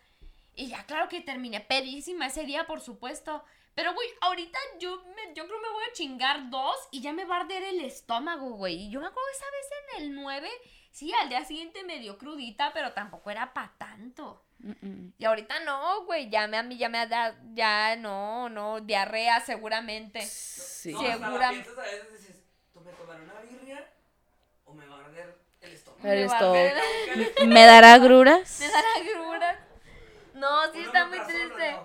[0.54, 3.42] Y ya, claro que terminé pedísima ese día, por supuesto.
[3.74, 7.24] Pero, güey, ahorita yo, me, yo creo me voy a chingar dos y ya me
[7.24, 8.74] va a arder el estómago, güey.
[8.74, 10.50] Y yo me acuerdo esa vez en el 9,
[10.90, 14.44] sí, al día siguiente me dio crudita, pero tampoco era para tanto.
[14.62, 15.12] Mm-mm.
[15.18, 19.40] Y ahorita no, güey, ya me, a mí ya me da, ya no, no, diarrea
[19.40, 20.22] seguramente.
[20.22, 20.92] Sí.
[20.92, 23.88] No, a veces dices, ¿tú me tomaré una birria
[24.64, 26.08] o me va a arder el estómago?
[26.08, 26.56] El Me va a estómago.
[26.56, 28.60] arder- ¿Me dará gruras?
[28.60, 29.66] Me da la grura.
[30.34, 31.76] No, sí Uno está muy triste.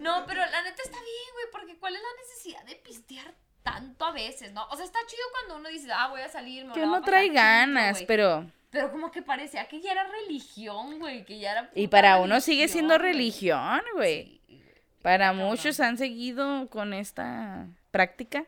[0.00, 4.04] No, pero la neta está bien, güey, porque ¿cuál es la necesidad de pistear tanto
[4.04, 4.66] a veces, no?
[4.68, 6.96] O sea, está chido cuando uno dice, ah, voy a salir, me Que la voy
[6.96, 8.46] a no trae ganas, pero...
[8.74, 12.40] Pero como que parecía que ya era religión, güey, que ya era Y para uno
[12.40, 14.40] sigue siendo religión, güey.
[14.48, 14.60] Sí.
[15.00, 18.46] Para muchos han seguido con esta práctica.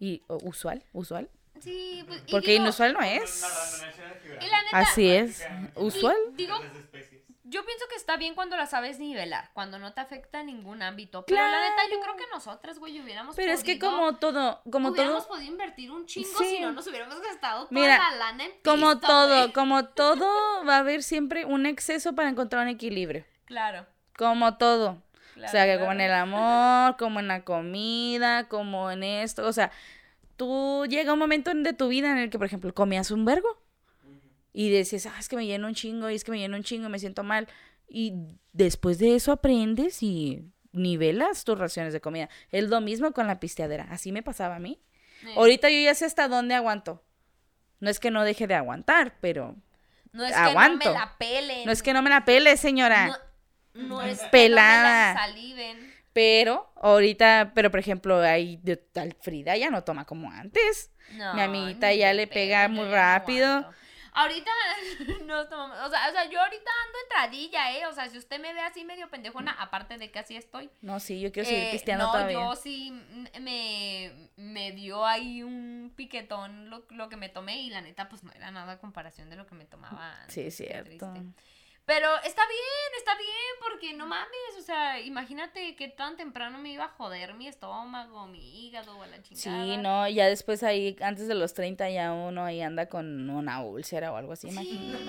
[0.00, 1.28] Y o, usual, usual.
[1.60, 3.42] Sí, pues, Porque digo- inusual no es.
[3.42, 4.42] National Geographic.
[4.42, 5.46] Y la neta, Así es.
[5.74, 6.16] Usual.
[6.32, 6.54] y digo.
[7.48, 10.82] Yo pienso que está bien cuando la sabes nivelar, cuando no te afecta en ningún
[10.82, 11.24] ámbito.
[11.26, 14.88] Pero la neta, yo creo que nosotras, güey, hubiéramos Pero es que como todo, como
[14.88, 16.44] hubiéramos todo, podido invertir un chingo Sí.
[16.56, 19.52] si no nos hubiéramos gastado toda Mira, la lana en como todo, güey.
[19.52, 20.26] como todo,
[20.66, 23.24] va a haber siempre un exceso para encontrar un equilibrio.
[23.44, 23.86] Claro.
[24.18, 25.00] Como todo.
[25.34, 25.80] claro o sea, que claro.
[25.80, 29.46] como en el amor, como en la comida, como en esto.
[29.46, 29.70] O sea,
[30.36, 33.24] tú llega un momento en- de tu vida en el que, por ejemplo, comías un
[33.24, 33.48] vergo.
[34.58, 36.62] Y decías, ah, es que me lleno un chingo, y es que me lleno un
[36.62, 37.46] chingo, y me siento mal.
[37.86, 38.14] Y
[38.54, 42.30] después de eso aprendes y nivelas tus raciones de comida.
[42.50, 43.86] Es lo mismo con la pisteadera.
[43.90, 44.80] Así me pasaba a mí.
[45.36, 47.04] Ahorita yo ya sé hasta dónde aguanto.
[47.80, 49.56] No es que no deje de aguantar, pero
[50.12, 50.78] no es aguanto.
[50.78, 51.66] que no me la pelen.
[51.66, 53.08] no es que no me la pele, señora.
[53.74, 55.12] No, no es que Pelada.
[55.12, 55.94] no me la ensaliven.
[56.14, 60.92] Pero ahorita, pero por ejemplo, ahí de tal Frida ya no toma como antes.
[61.12, 63.70] No, Mi amiguita ya le pega muy rápido.
[64.16, 64.50] Ahorita
[65.26, 67.86] no tomamos, o sea, o sea, yo ahorita ando entradilla, ¿eh?
[67.86, 70.70] O sea, si usted me ve así medio pendejona, aparte de que así estoy.
[70.80, 72.38] No, sí, yo quiero seguir eh, pisteando no, todavía.
[72.38, 72.92] yo sí
[73.38, 78.24] me, me dio ahí un piquetón lo, lo que me tomé y la neta, pues
[78.24, 80.34] no era nada a comparación de lo que me tomaba antes.
[80.34, 81.12] Sí, cierto.
[81.84, 86.84] Pero está bien, está bien, porque no mames, sea, imagínate que tan temprano me iba
[86.84, 89.64] a joder mi estómago, mi hígado, a la chingada.
[89.64, 93.62] Sí, no, ya después ahí, antes de los 30 ya uno ahí anda con una
[93.62, 95.04] úlcera o algo así, imagínate.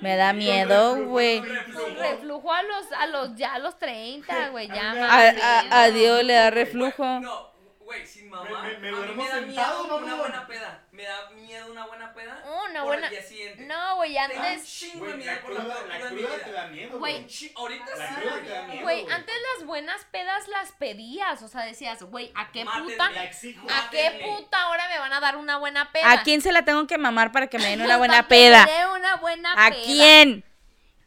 [0.00, 1.40] Me da miedo, güey.
[1.40, 5.90] Con reflujo a los, a los, ya a los 30, güey, ya A- a- a
[5.90, 7.04] Dios le da reflujo.
[7.20, 7.53] No,
[7.94, 8.62] güey, sin mamá.
[8.62, 10.84] Me- me- me a mí duermo me da sentado, miedo una buena peda.
[10.92, 12.42] Me da miedo una buena peda.
[12.68, 13.64] Una por buena- el día siguiente.
[13.64, 16.52] No, güey, Tengo un antes, chingo de Güey, miedo la por la la cruda te
[16.52, 17.26] da miedo, Güey,
[17.56, 18.82] Ahorita La sí cruda me te da miedo.
[18.82, 22.92] güey, antes las buenas pedas las pedías, o sea, decías, güey, ¿a qué Mátenme.
[22.92, 23.24] puta?
[23.24, 23.66] Exijo.
[23.70, 26.10] ¿A qué puta hora me van a dar una buena peda?
[26.12, 28.66] ¿A quién se la tengo que mamar para que me den una buena peda?
[28.96, 29.82] una buena ¿A peda.
[29.84, 30.44] quién?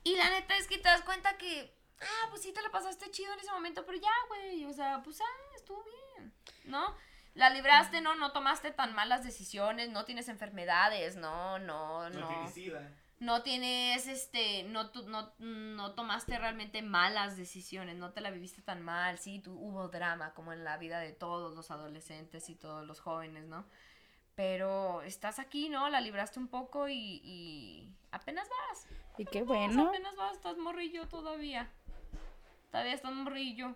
[0.03, 3.09] Y la neta es que te das cuenta que, ah, pues sí te la pasaste
[3.11, 6.33] chido en ese momento, pero ya, güey, o sea, pues ah, estuvo bien,
[6.67, 6.95] ¿no?
[7.33, 12.27] La libraste, no, no tomaste tan malas decisiones, no tienes enfermedades, no, no, No no.
[12.27, 12.91] tiene sida.
[13.19, 18.61] No tienes, este, no, tu- no, no tomaste realmente malas decisiones, no te la viviste
[18.61, 22.55] tan mal, sí, tu- hubo drama como en la vida de todos los adolescentes y
[22.55, 23.65] todos los jóvenes, ¿no?
[24.35, 25.89] Pero estás aquí, ¿no?
[25.89, 28.87] La libraste un poco y, y apenas vas.
[29.17, 29.89] Y qué bueno.
[29.89, 31.67] apenas vas, estás morrillo todavía.
[32.71, 33.75] Todavía estás morrillo.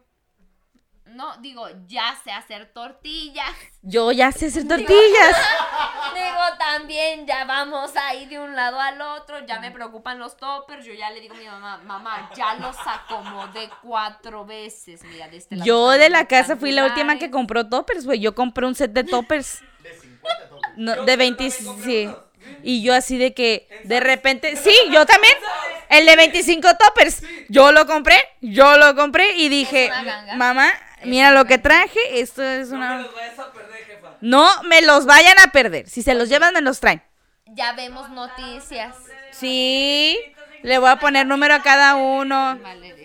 [1.05, 3.51] No, digo, ya sé hacer tortillas.
[3.81, 5.35] Yo ya sé hacer tortillas.
[6.13, 10.85] Digo, también ya vamos ahí de un lado al otro, ya me preocupan los toppers,
[10.85, 15.37] yo ya le digo a mi mamá, mamá, ya los acomodé cuatro veces, mira, de
[15.37, 18.19] este lado Yo de la casa fui la última que compró toppers, güey.
[18.19, 19.61] Yo compré un set de toppers.
[19.83, 20.71] De 50 topes.
[20.77, 22.09] No, de también 20, compré sí.
[22.63, 25.33] Y yo así de que de repente, sí, yo también.
[25.89, 27.21] El de 25 toppers.
[27.49, 29.91] Yo lo compré, yo lo compré y dije,
[30.35, 30.71] mamá,
[31.05, 32.19] mira lo que traje.
[32.21, 33.01] Esto es No me una...
[33.01, 34.17] los vayas a perder, jefa.
[34.21, 35.89] No me los vayan a perder.
[35.89, 37.03] Si se los llevan, me los traen.
[37.45, 38.95] Ya vemos noticias.
[39.31, 40.17] Sí.
[40.63, 42.59] Le voy a poner número a cada uno.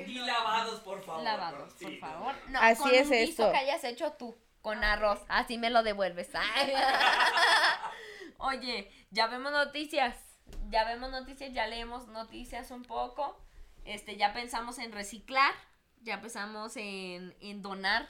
[0.06, 1.22] Y lavados, por favor.
[1.24, 2.34] Lavados, por favor.
[2.48, 3.52] No, Así con es un guiso esto.
[3.52, 5.20] que hayas hecho tú, con arroz.
[5.28, 6.28] Así me lo devuelves.
[6.34, 6.72] Ay.
[8.38, 10.14] Oye, ya vemos noticias.
[10.68, 13.40] Ya vemos noticias, ya leemos noticias un poco.
[13.84, 15.52] Este, ya pensamos en reciclar.
[16.06, 18.08] Ya pensamos en, en donar.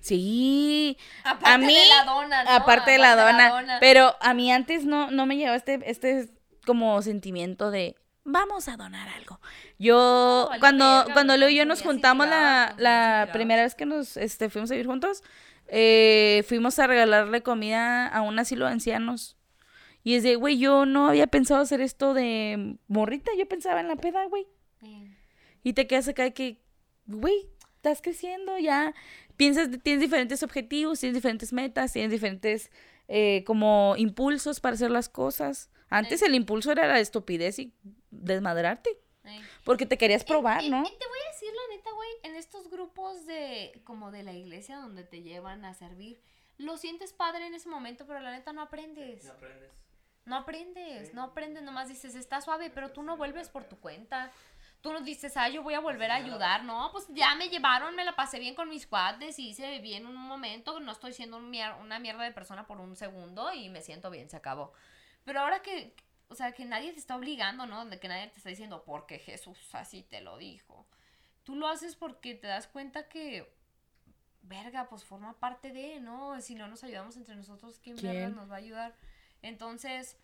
[0.00, 0.96] Sí.
[1.24, 2.50] Aparte A mí, de la dona, ¿no?
[2.50, 3.78] aparte de la dona.
[3.80, 6.28] Pero a mí antes no, no me llevaba este, este
[6.64, 9.40] como sentimiento de vamos a donar algo.
[9.76, 14.48] Yo, cuando, cuando Leo y yo nos juntamos la, la primera vez que nos este,
[14.48, 15.24] fuimos a vivir juntos,
[15.66, 19.36] eh, fuimos a regalarle comida a un asilo de ancianos.
[20.04, 23.88] Y es de, güey, yo no había pensado hacer esto de morrita, yo pensaba en
[23.88, 24.46] la peda, güey.
[25.64, 26.61] Y te quedas acá de que,
[27.16, 28.94] güey, estás creciendo ya.
[29.36, 32.70] Piensas, tienes diferentes objetivos, tienes diferentes metas, tienes diferentes
[33.08, 35.70] eh, como impulsos para hacer las cosas.
[35.90, 37.74] Antes el impulso era la estupidez y
[38.10, 38.98] desmadrarte.
[39.24, 39.40] Sí.
[39.64, 40.80] Porque te querías probar, ¿no?
[40.80, 44.32] Y te voy a decir la neta, güey, en estos grupos de como de la
[44.32, 46.20] iglesia donde te llevan a servir,
[46.58, 49.24] lo sientes padre en ese momento, pero la neta no aprendes.
[49.24, 49.70] No aprendes.
[50.24, 54.30] No aprendes, no aprendes, nomás dices, está suave, pero tú no vuelves por tu cuenta.
[54.82, 56.64] Tú no dices, ah, yo voy a volver a ayudar.
[56.64, 60.06] No, pues ya me llevaron, me la pasé bien con mis cuates y hice bien
[60.06, 60.80] un momento.
[60.80, 64.10] No estoy siendo un mier- una mierda de persona por un segundo y me siento
[64.10, 64.72] bien, se acabó.
[65.24, 65.94] Pero ahora que,
[66.28, 67.84] o sea, que nadie te está obligando, ¿no?
[67.86, 70.84] De que nadie te está diciendo, porque Jesús así te lo dijo.
[71.44, 73.52] Tú lo haces porque te das cuenta que,
[74.42, 76.40] verga, pues forma parte de, ¿no?
[76.40, 78.12] Si no nos ayudamos entre nosotros, ¿quién, ¿Quién?
[78.14, 78.96] verga nos va a ayudar?
[79.42, 80.16] Entonces,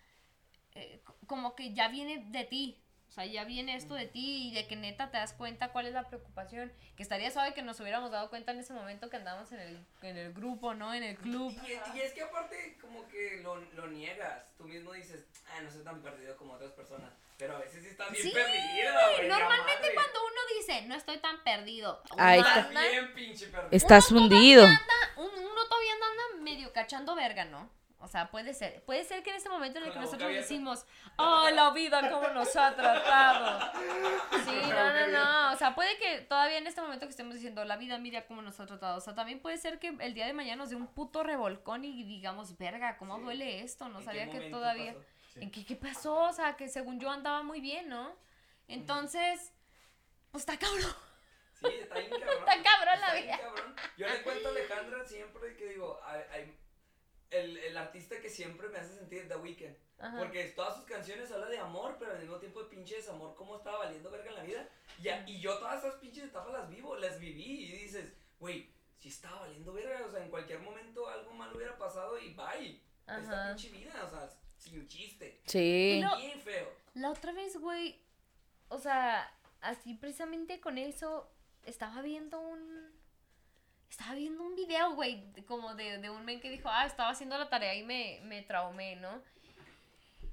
[0.74, 2.82] eh, como que ya viene de ti.
[3.08, 5.86] O sea, ya viene esto de ti y de que neta te das cuenta cuál
[5.86, 6.70] es la preocupación.
[6.96, 9.86] Que estaría suave que nos hubiéramos dado cuenta en ese momento que andábamos en el,
[10.02, 10.92] en el grupo, ¿no?
[10.94, 11.52] En el club.
[11.66, 14.44] Y, es- y es que aparte como que lo, lo niegas.
[14.58, 17.10] Tú mismo dices, ah, no soy tan perdido como otras personas.
[17.38, 19.28] Pero a veces sí estás bien Sí, perdido, güey.
[19.28, 22.32] Normalmente cuando uno dice, no estoy tan perdido, está.
[22.34, 23.68] anda- Estás bien pinche perdido.
[23.70, 24.64] Estás hundido.
[25.16, 27.70] un- uno todavía anda medio cachando verga, ¿no?
[28.00, 28.82] O sea, puede ser.
[28.84, 32.28] Puede ser que en este momento en el que nosotros decimos, oh, la vida, cómo
[32.28, 33.72] nos ha tratado.
[34.44, 35.52] Sí, no, no, no.
[35.52, 38.40] O sea, puede que todavía en este momento que estemos diciendo, la vida, mira cómo
[38.40, 38.98] nos ha tratado.
[38.98, 41.84] O sea, también puede ser que el día de mañana nos dé un puto revolcón
[41.84, 43.88] y digamos, verga, ¿cómo duele esto?
[43.88, 44.94] No ¿En qué sabía que todavía.
[45.34, 45.40] Sí.
[45.42, 46.14] ¿En qué, qué pasó?
[46.20, 48.14] O sea, que según yo andaba muy bien, ¿no?
[48.68, 49.52] Entonces,
[50.30, 50.94] pues está cabrón.
[51.60, 52.38] Sí, está bien cabrón.
[52.38, 53.38] Está cabrón la Está vida.
[53.38, 53.74] cabrón.
[53.96, 56.58] Yo le cuento a Alejandra siempre que digo, hay- hay-
[57.30, 59.76] el, el artista que siempre me hace sentir The Weeknd.
[59.98, 60.16] Ajá.
[60.18, 63.56] Porque todas sus canciones hablan de amor, pero al mismo tiempo de pinche desamor, cómo
[63.56, 64.68] estaba valiendo verga en la vida.
[65.02, 67.64] Y, a- y yo todas esas pinches etapas las vivo, las viví.
[67.64, 71.76] Y dices, güey, si estaba valiendo verga, o sea, en cualquier momento algo mal hubiera
[71.76, 72.80] pasado y bye.
[73.06, 73.48] Esta Ajá.
[73.56, 75.40] pinche vida, o sea, sin chiste.
[75.46, 76.00] Sí.
[76.02, 76.68] No- Bien feo.
[76.94, 78.00] La otra vez, güey,
[78.68, 81.30] o sea, así precisamente con eso,
[81.64, 82.87] estaba viendo un...
[83.90, 87.36] Estaba viendo un video, güey, como de, de un men que dijo, ah, estaba haciendo
[87.38, 89.20] la tarea y me, me traumé, ¿no?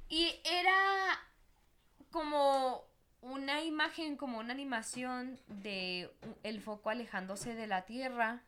[0.10, 0.76] Y era
[2.12, 2.84] como
[3.22, 6.12] una imagen, como una animación de
[6.44, 8.42] el foco alejándose de la Tierra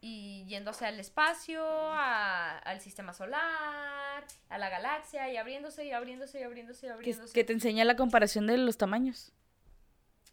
[0.00, 6.40] y yéndose al espacio, a- al sistema solar, a la galaxia y abriéndose y abriéndose
[6.40, 7.32] y abriéndose y Que, abriéndose.
[7.34, 9.32] que te enseña la comparación de los tamaños.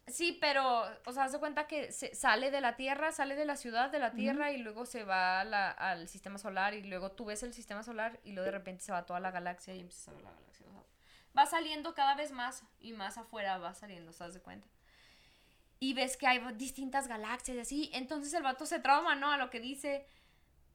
[0.07, 3.45] Sí, pero, o sea, haz de cuenta que se sale de la Tierra, sale de
[3.45, 6.83] la ciudad de la Tierra y luego se va a la- al sistema solar y
[6.83, 9.31] luego tú ves el sistema solar y luego de repente se va a toda la
[9.31, 10.65] galaxia y empiezas a ver la galaxia.
[10.67, 10.83] o sea,
[11.37, 14.67] va saliendo cada vez más y más afuera va saliendo, ¿te das de cuenta?
[15.79, 19.31] Y ves que hay distintas galaxias y así, entonces el vato se trauma, ¿no?
[19.31, 20.07] A lo que dice,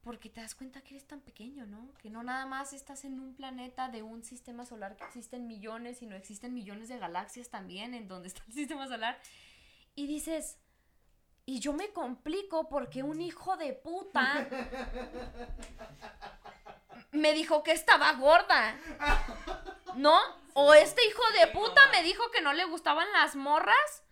[0.03, 1.93] porque te das cuenta que eres tan pequeño, ¿no?
[1.99, 6.03] Que no nada más estás en un planeta de un sistema solar que existen millones
[6.03, 9.19] y no existen millones de galaxias también en donde está el sistema solar.
[9.95, 10.59] Y dices,
[11.45, 14.49] y yo me complico porque un hijo de puta
[17.13, 18.77] me dijo que estaba gorda.
[19.97, 20.19] ¿No?
[20.55, 24.03] O este hijo de puta me dijo que no le gustaban las morras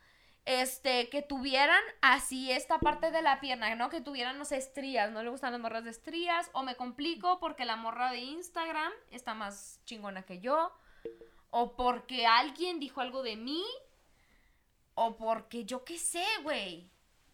[0.48, 3.90] este, que tuvieran así esta parte de la pierna, ¿no?
[3.90, 7.38] Que tuvieran, no sé, estrías, no le gustan las morras de estrías, o me complico
[7.38, 10.72] porque la morra de Instagram está más chingona que yo,
[11.51, 13.62] o porque alguien dijo algo de mí,
[14.94, 16.90] o porque yo qué sé, güey.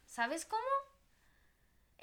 [0.06, 0.62] ¿Sabes cómo?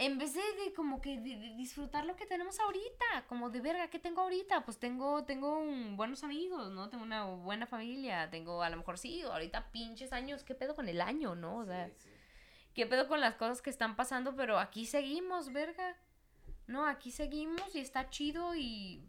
[0.04, 3.62] En vez de, de como que de- de disfrutar lo que tenemos ahorita, como de
[3.62, 4.66] verga, ¿qué tengo ahorita?
[4.66, 6.90] Pues tengo, tengo un- buenos amigos, ¿no?
[6.90, 10.90] Tengo una buena familia, tengo a lo mejor sí, ahorita pinches años, ¿qué pedo con
[10.90, 11.58] el año, no?
[11.58, 12.10] O sea, Sí, sí.
[12.74, 14.36] ¿qué pedo con las cosas que están pasando?
[14.36, 15.96] Pero aquí seguimos, verga.
[16.66, 19.06] No, aquí seguimos y está chido y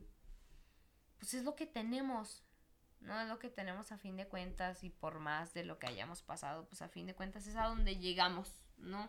[1.19, 2.43] pues es lo que tenemos.
[3.01, 5.87] No es lo que tenemos a fin de cuentas y por más de lo que
[5.87, 9.09] hayamos pasado, pues a fin de cuentas es a donde llegamos, ¿no?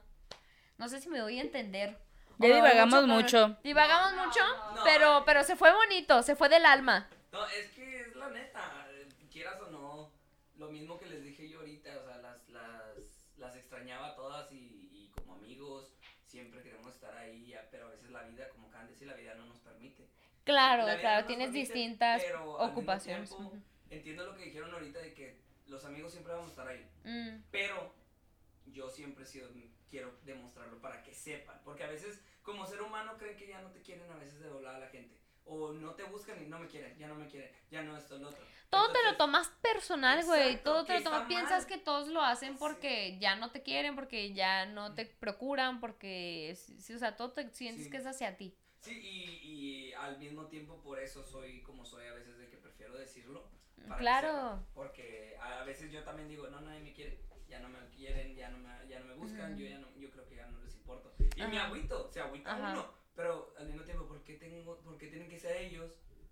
[0.78, 1.98] No sé si me doy a entender.
[2.40, 3.58] Ya divagamos pero- mucho.
[3.64, 4.40] Divagamos mucho,
[4.76, 4.84] no.
[4.84, 7.08] pero pero se fue bonito, se fue del alma.
[7.32, 8.88] No, es que es la neta,
[9.32, 10.12] quieras o no,
[10.58, 12.98] lo mismo que les dije yo ahorita, o sea, las, las,
[13.38, 15.92] las extrañaba todas y, y como amigos
[16.28, 19.16] siempre queremos estar ahí, ya, pero a veces la vida, como acaban de decir, la
[19.16, 20.08] vida no nos permite.
[20.44, 23.30] Claro, no claro, tienes permite, distintas pero ocupaciones.
[23.30, 23.62] tiempo, Ujú.
[23.90, 27.44] Entiendo lo que dijeron ahorita de que los amigos siempre vamos a estar ahí, Mm,
[27.52, 27.94] pero
[28.68, 29.50] yo siempre he sido,
[29.94, 33.70] quiero demostrarlo para que sepan, porque a veces como ser humano creen que ya no
[33.70, 35.16] te quieren a veces de volar a la gente.
[35.46, 38.18] O no te buscan y no me quieren, ya no me quieren, ya no esto,
[38.18, 38.44] lo otro.
[38.72, 40.64] Todo te lo Entonces, tomas personal, güey.
[40.64, 41.28] Todo te que lo tomas.
[41.28, 41.68] Piensas mal.
[41.68, 42.58] que todos lo hacen Sí.
[42.60, 46.56] porque ya no te quieren, porque ya no te procuran, porque.
[46.80, 47.92] Sí, o sea, todo te sientes Sí.
[47.92, 48.58] que es hacia ti.
[48.80, 52.58] Sí, y, y al mismo tiempo por eso soy como soy a veces de que
[52.58, 53.44] prefiero decirlo.
[53.86, 54.28] para que Claro.
[54.32, 57.20] sepan, porque a veces yo también digo, no, nadie me quiere,
[57.54, 60.10] ya no me quieren, ya no me, ya no me buscan, yo ya no, yo
[60.10, 61.14] creo que ya no les importo.
[61.36, 61.68] Y me Ajá.
[61.68, 62.72] agüito, se agüita Ajá.
[62.74, 65.92] uno, pero al mismo tiempo, ¿por qué, tengo, por qué tienen que ser ellos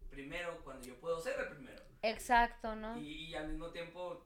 [0.10, 1.84] primero cuando yo puedo ser el primero?
[2.02, 3.00] Exacto, ¿no?
[3.00, 4.26] Y, y al mismo tiempo,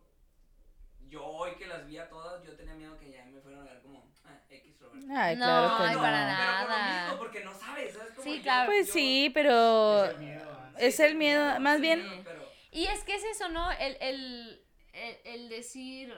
[1.09, 3.71] yo hoy que las vi a todas, yo tenía miedo que ya me fueran a
[3.73, 5.05] ver como, ah, X Roberto.
[5.13, 6.01] Ay, No, claro que ay, no.
[6.01, 7.01] para Pero por lo nada.
[7.03, 8.11] mismo, porque no sabes, ¿sabes?
[8.13, 8.71] Como Sí, yo- claro.
[8.71, 12.85] Pues yo- sí, pero Es el miedo, es el miedo, más bien miedo, pero- Y
[12.87, 13.69] es que es eso, ¿no?
[13.73, 16.13] El, el, el, el decir.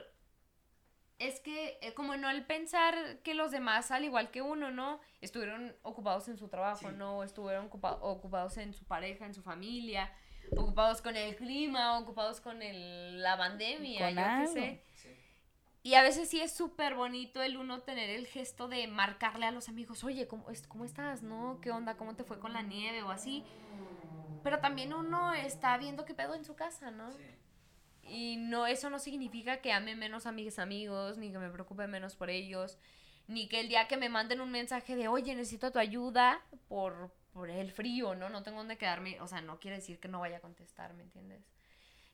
[1.20, 2.94] Es que, eh, como no el pensar
[3.24, 5.00] que los demás, al igual que uno, ¿no?
[5.20, 6.96] Estuvieron ocupados en su trabajo, Sí.
[6.96, 7.24] ¿no?
[7.24, 10.12] Estuvieron ocupa- ocupados en su pareja, en su familia,
[10.56, 14.84] ocupados con el clima, ocupados con el, la pandemia, Con yo qué sé.
[14.94, 15.10] Sí.
[15.82, 19.52] Y a veces sí es súper bonito el uno tener el gesto de marcarle a
[19.52, 21.24] los amigos, oye, ¿cómo, es- ¿cómo estás?
[21.24, 21.60] ¿No?
[21.62, 21.98] ¿Qué onda?
[21.98, 23.44] ¿Cómo te fue con la nieve o así?
[24.44, 27.12] Pero también uno está viendo qué pedo en su casa, ¿no?
[27.12, 27.24] Sí.
[28.10, 31.88] Y no, eso no significa que ame menos a mis amigos, ni que me preocupe
[31.88, 32.78] menos por ellos,
[33.28, 37.12] ni que el día que me manden un mensaje de, oye, necesito tu ayuda por,
[37.34, 38.30] por el frío, ¿no?
[38.30, 41.04] No tengo dónde quedarme, o sea, no quiere decir que no vaya a contestar, ¿me
[41.04, 41.44] entiendes?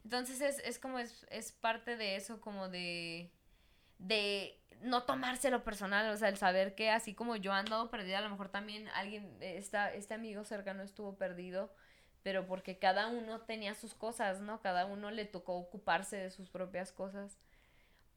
[0.04, 3.32] Entonces es, es como, es, es parte de eso, como de,
[4.00, 8.18] de no tomárselo personal, o sea, el saber que así como yo he andado perdida,
[8.18, 11.74] a lo mejor también alguien, esta, este amigo cercano estuvo perdido,
[12.24, 14.62] pero porque cada uno tenía sus cosas, ¿no?
[14.62, 17.38] Cada uno le tocó ocuparse de sus propias cosas.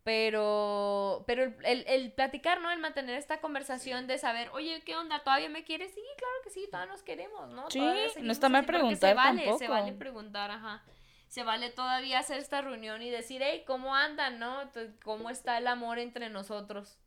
[0.05, 2.71] Pero, pero el, el, el platicar, ¿no?
[2.71, 5.25] El mantener esta conversación de saber, oye, ¿qué onda?
[5.25, 5.93] ¿Todavía me quieres?
[5.93, 7.69] Sí, claro que sí, todavía nos queremos, ¿no?
[7.71, 7.81] Sí,
[8.21, 9.71] no está mal preguntar se vale, Se tampoco.
[9.73, 10.85] vale preguntar, ajá.
[11.27, 14.71] Se vale todavía hacer esta reunión y decir, hey, ¿cómo andan, no?
[15.03, 17.01] ¿Cómo está el amor entre nosotros?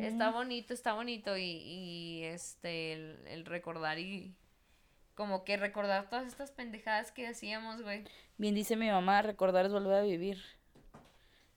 [0.00, 4.34] Está bonito, está bonito y, y este, el, el recordar y
[5.14, 8.04] como que recordar todas estas pendejadas que hacíamos, güey.
[8.38, 10.42] Bien dice mi mamá, recordar es volver a vivir.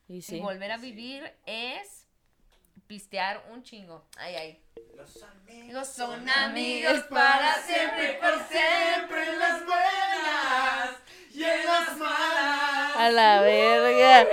[0.07, 0.37] Y sí.
[0.37, 2.05] Y volver a vivir es
[2.87, 4.05] pistear un chingo.
[4.17, 4.61] Ay, ay.
[4.95, 9.37] Los amigos son amigos para siempre, por siempre.
[9.37, 11.04] las buenas
[11.35, 12.95] y en las malas.
[12.95, 14.27] A la verga.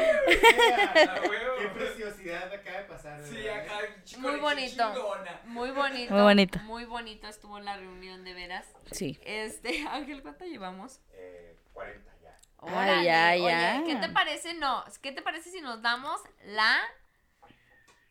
[1.28, 1.56] Huevo.
[1.58, 3.22] Qué preciosidad acaba de pasar.
[3.24, 3.78] Sí, acá
[4.18, 4.92] Muy bonito.
[4.94, 5.40] chingona.
[5.44, 6.14] Muy bonito.
[6.14, 6.58] Muy bonito.
[6.60, 8.66] Muy bonito estuvo la reunión, de veras.
[8.92, 9.18] Sí.
[9.24, 11.00] Este, Ángel, ¿cuánto llevamos?
[11.12, 13.02] Eh, 40 ya.
[13.02, 13.82] Ya, Oye, ya.
[13.84, 14.54] ¿qué te parece?
[14.54, 16.78] No, ¿qué te parece si nos damos la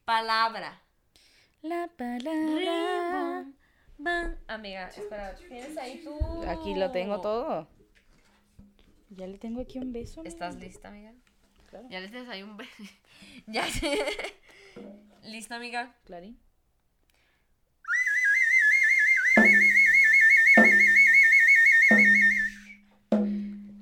[0.04, 0.82] palabra?
[1.62, 3.46] La palabra.
[4.48, 6.44] Amiga, espera, ¿tienes ahí tú?
[6.50, 7.68] Aquí lo tengo todo.
[9.18, 10.24] Ya le tengo aquí un beso.
[10.24, 11.14] ¿Estás lista, amiga?
[11.70, 11.88] Claro.
[11.90, 12.58] Ya le tienes ahí un...
[12.58, 12.68] be-
[13.48, 13.98] ya sé.
[15.24, 15.96] ¿Lista, amiga?
[16.06, 16.38] Clarín.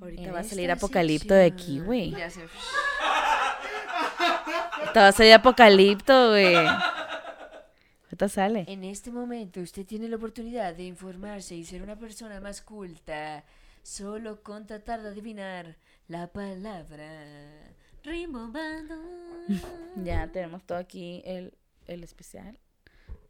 [0.02, 2.12] Ahorita va a salir apocalipto de aquí, güey.
[2.12, 2.42] Ya sé.
[4.80, 6.56] Ahorita va a salir apocalipto, güey.
[6.56, 8.66] Ahorita sale.
[8.68, 13.44] En este momento usted tiene la oportunidad de informarse y ser una persona más culta,
[13.84, 15.78] solo con tratar de adivinar
[16.08, 17.74] la palabra.
[18.04, 18.96] Rimbombando.
[20.04, 21.58] Ya tenemos todo aquí el,
[21.88, 22.60] el especial.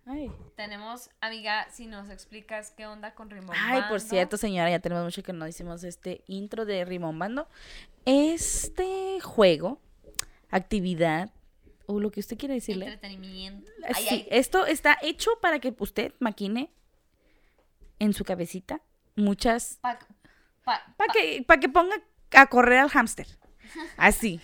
[0.05, 0.31] Ay.
[0.55, 3.75] Tenemos, amiga, si nos explicas qué onda con Rimbombando.
[3.75, 7.47] Ay, por cierto, señora, ya tenemos mucho que no hicimos este intro de Rimombando.
[8.05, 9.79] Este juego,
[10.49, 11.31] actividad,
[11.85, 12.85] o lo que usted quiera decirle.
[12.85, 13.69] Entretenimiento.
[13.93, 14.27] Ay, sí, ay.
[14.31, 16.71] esto está hecho para que usted maquine
[17.99, 18.81] en su cabecita
[19.15, 19.77] muchas.
[19.81, 19.99] Pa-
[20.69, 21.95] pa- Para que, pa que ponga
[22.35, 23.27] a correr al hámster.
[23.97, 24.39] Así,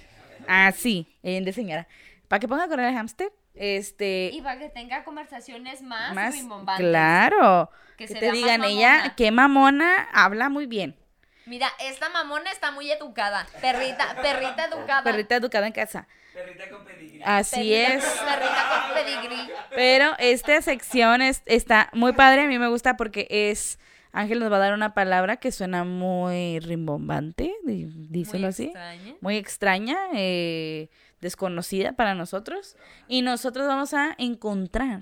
[0.47, 1.87] así, eh, de señora.
[2.27, 6.33] Para que ponga a correr al hámster Este, Y para que tenga conversaciones más, más,
[6.33, 6.85] rimbombantes.
[6.85, 10.97] claro, Que que, se te digan, ella, qué mamona, habla muy bien.
[11.45, 13.47] Mira, esta mamona está muy educada.
[13.61, 15.03] Perrita, perrita educada.
[15.03, 16.07] Perrita educada en casa.
[16.33, 17.21] Perrita con pedigrí.
[17.23, 18.03] Así Perrita- es.
[18.03, 19.51] Perrita con pedigrí.
[19.73, 23.79] Pero esta sección es, está muy padre, a mí me gusta porque es,
[24.17, 29.15] Ángel nos va a dar una palabra que suena muy rimbombante, díselo Muy así, extraña.
[29.19, 30.89] muy extraña, eh,
[31.19, 32.77] desconocida para nosotros,
[33.09, 35.01] y nosotros vamos a encontrar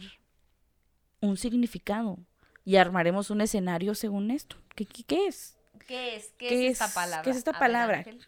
[1.22, 2.18] un significado
[2.66, 4.55] y armaremos un escenario según esto.
[4.76, 5.57] ¿Qué, qué, qué es?
[5.88, 6.34] ¿Qué es?
[6.38, 6.93] ¿Qué, ¿Qué es esta es?
[6.93, 7.22] palabra?
[7.24, 7.97] ¿Qué es esta A palabra?
[7.99, 8.28] Ángel.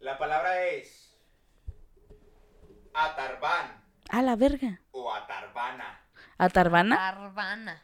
[0.00, 1.16] La palabra es
[2.92, 4.80] atarbán A la verga.
[4.90, 6.00] o atarbana
[6.38, 6.96] ¿Atarbana?
[6.96, 7.82] Tarbana.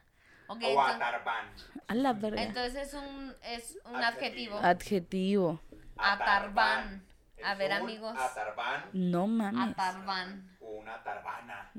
[0.49, 1.47] Ok, o entonces, atarbán.
[1.88, 2.43] A la verga.
[2.43, 4.59] entonces es un, es un Adjetivo.
[4.59, 5.61] adjetivo.
[5.97, 7.05] Atarbán.
[7.45, 8.16] A ver, amigos.
[8.18, 9.72] Atarbán No mames.
[9.72, 10.57] Atarbán.
[10.61, 11.70] o una tarbana.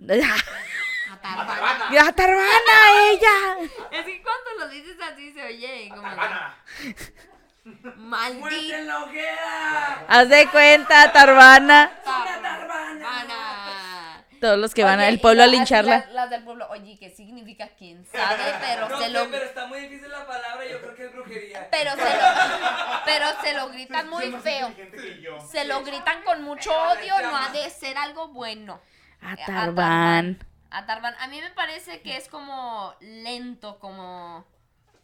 [1.12, 1.98] Atarbán.
[1.98, 2.76] ¡Atarbana
[3.12, 3.70] ella!
[3.92, 6.56] Es que cuando lo dices así se oye como Atarbana.
[7.64, 10.06] ¡Muerte maldita en la hoguera!
[10.10, 11.92] Haz de cuenta, Tarbana.
[12.04, 14.03] Tarbana.
[14.44, 16.00] Todos los que van al pueblo a lincharla.
[16.00, 17.70] Las, las del pueblo, oye, ¿qué significa?
[17.78, 18.44] ¿Quién sabe?
[18.60, 21.70] Pero No se lo pero está muy difícil la palabra, yo creo que es brujería.
[21.72, 22.24] pero se lo
[23.06, 24.74] pero se lo gritan muy feo.
[25.50, 28.82] Se lo gritan con mucho odio, no ha de ser algo bueno.
[29.22, 30.46] Atarban.
[30.72, 31.16] Atarban.
[31.22, 34.46] A mí me parece que es como lento, como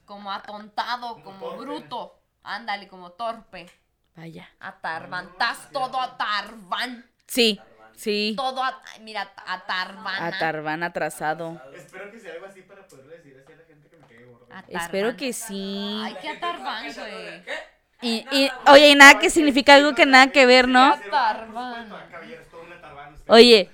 [0.04, 1.62] como atontado, como torpe.
[1.64, 2.20] bruto.
[2.44, 3.72] Ándale, como torpe.
[4.18, 4.50] Vaya.
[4.60, 5.28] Atarban.
[5.30, 7.10] Estás todo atarban.
[7.26, 7.58] Sí,
[8.00, 8.34] sí.
[8.38, 10.28] Todo at- mira, atarbana.
[10.28, 11.62] Atarban atrasado.
[11.76, 14.26] Espero que sea algo así para poderle decir así a la gente que me quede
[14.26, 14.48] gordo.
[14.70, 16.02] Espero que sí.
[16.04, 17.44] Ay, qué atarban, güey.
[17.44, 17.54] ¿Qué?
[18.02, 20.94] Y, y, oye, y nada que significa algo que nada que ver, ¿no?
[20.94, 21.90] Atarban.
[22.10, 23.34] Caballero, es todo una tarbana usted.
[23.34, 23.70] Oye,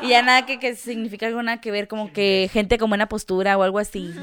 [0.00, 3.06] y ya nada que, que significa algo nada que ver, como que gente con buena
[3.06, 4.14] postura o algo así.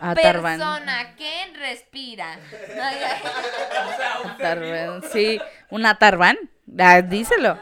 [0.00, 0.58] Atarban.
[0.58, 2.38] Persona que respira.
[4.24, 5.40] Atarban, sí.
[5.70, 6.36] Un atarban.
[6.78, 7.58] Ah, díselo.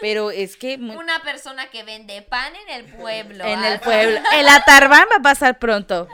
[0.00, 3.44] Pero es que Una persona que vende pan en el pueblo.
[3.44, 4.20] en el Ah, pueblo.
[4.32, 6.06] El atarban va a pasar pronto.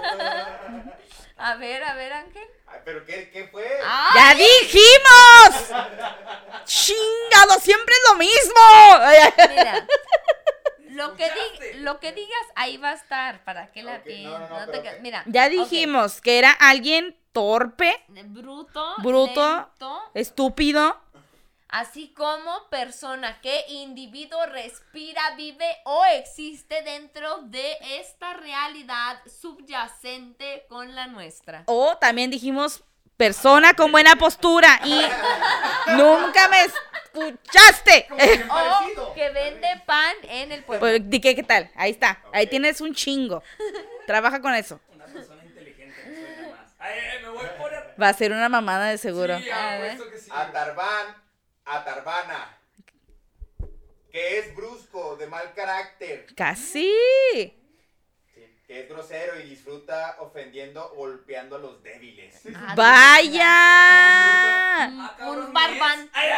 [1.36, 2.44] A ver, a ver, Ángel.
[2.66, 3.66] Ay, ¿Pero qué, qué fue?
[3.84, 5.84] Ah, ¡Ya dijimos!
[6.64, 7.60] ¡Chingado!
[7.60, 9.50] ¡Siempre es lo mismo!
[9.54, 9.86] mira.
[10.90, 13.42] Lo que, di- lo que digas, ahí va a estar.
[13.44, 14.40] ¿Para qué la Ok, piensas?
[14.40, 15.00] no, no, no, No te pero ca- ok.
[15.02, 15.22] Mira.
[15.26, 18.94] Ya dijimos que era alguien torpe, Bruto.
[18.98, 19.56] Bruto.
[19.56, 21.00] lento, estúpido.
[21.74, 30.94] Así como persona que individuo respira, vive o existe dentro de esta realidad subyacente con
[30.94, 31.64] la nuestra.
[31.66, 32.84] O también dijimos
[33.16, 34.80] persona con buena postura.
[34.84, 35.02] Y
[35.96, 38.06] nunca me escuchaste.
[38.96, 40.80] O que vende pan en el pueblo.
[40.80, 41.70] Pues, di que, ¿Qué tal?
[41.74, 42.22] Ahí está.
[42.32, 43.42] Ahí tienes un chingo.
[44.06, 44.80] Trabaja con eso.
[44.92, 46.72] Una persona inteligente, me suena más.
[46.78, 47.82] Ay, ay, me voy por el...
[48.00, 49.38] Va a ser una mamada de seguro.
[49.38, 49.78] Sí, A
[50.10, 50.30] que sí.
[51.64, 52.58] Atarbán, atarbana.
[54.10, 56.26] Que es brusco, de mal carácter.
[56.36, 56.92] Casi.
[58.34, 62.42] Sí, Que es grosero y disfruta ofendiendo o golpeando a los débiles.
[62.54, 63.44] Ah, Vaya.
[64.84, 65.52] Ah, cabrón, Un
[66.12, 66.30] ay,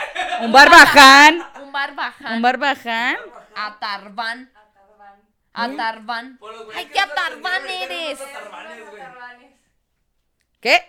[0.43, 1.43] Un barbaján.
[1.63, 2.37] Un barbaján.
[2.37, 3.17] Un barbaján.
[3.55, 4.53] Atarban.
[5.53, 6.39] Atarban.
[6.39, 7.11] Por los güeyes Ay, que qué eran
[7.69, 8.21] eres.
[10.61, 10.83] ¿Qué?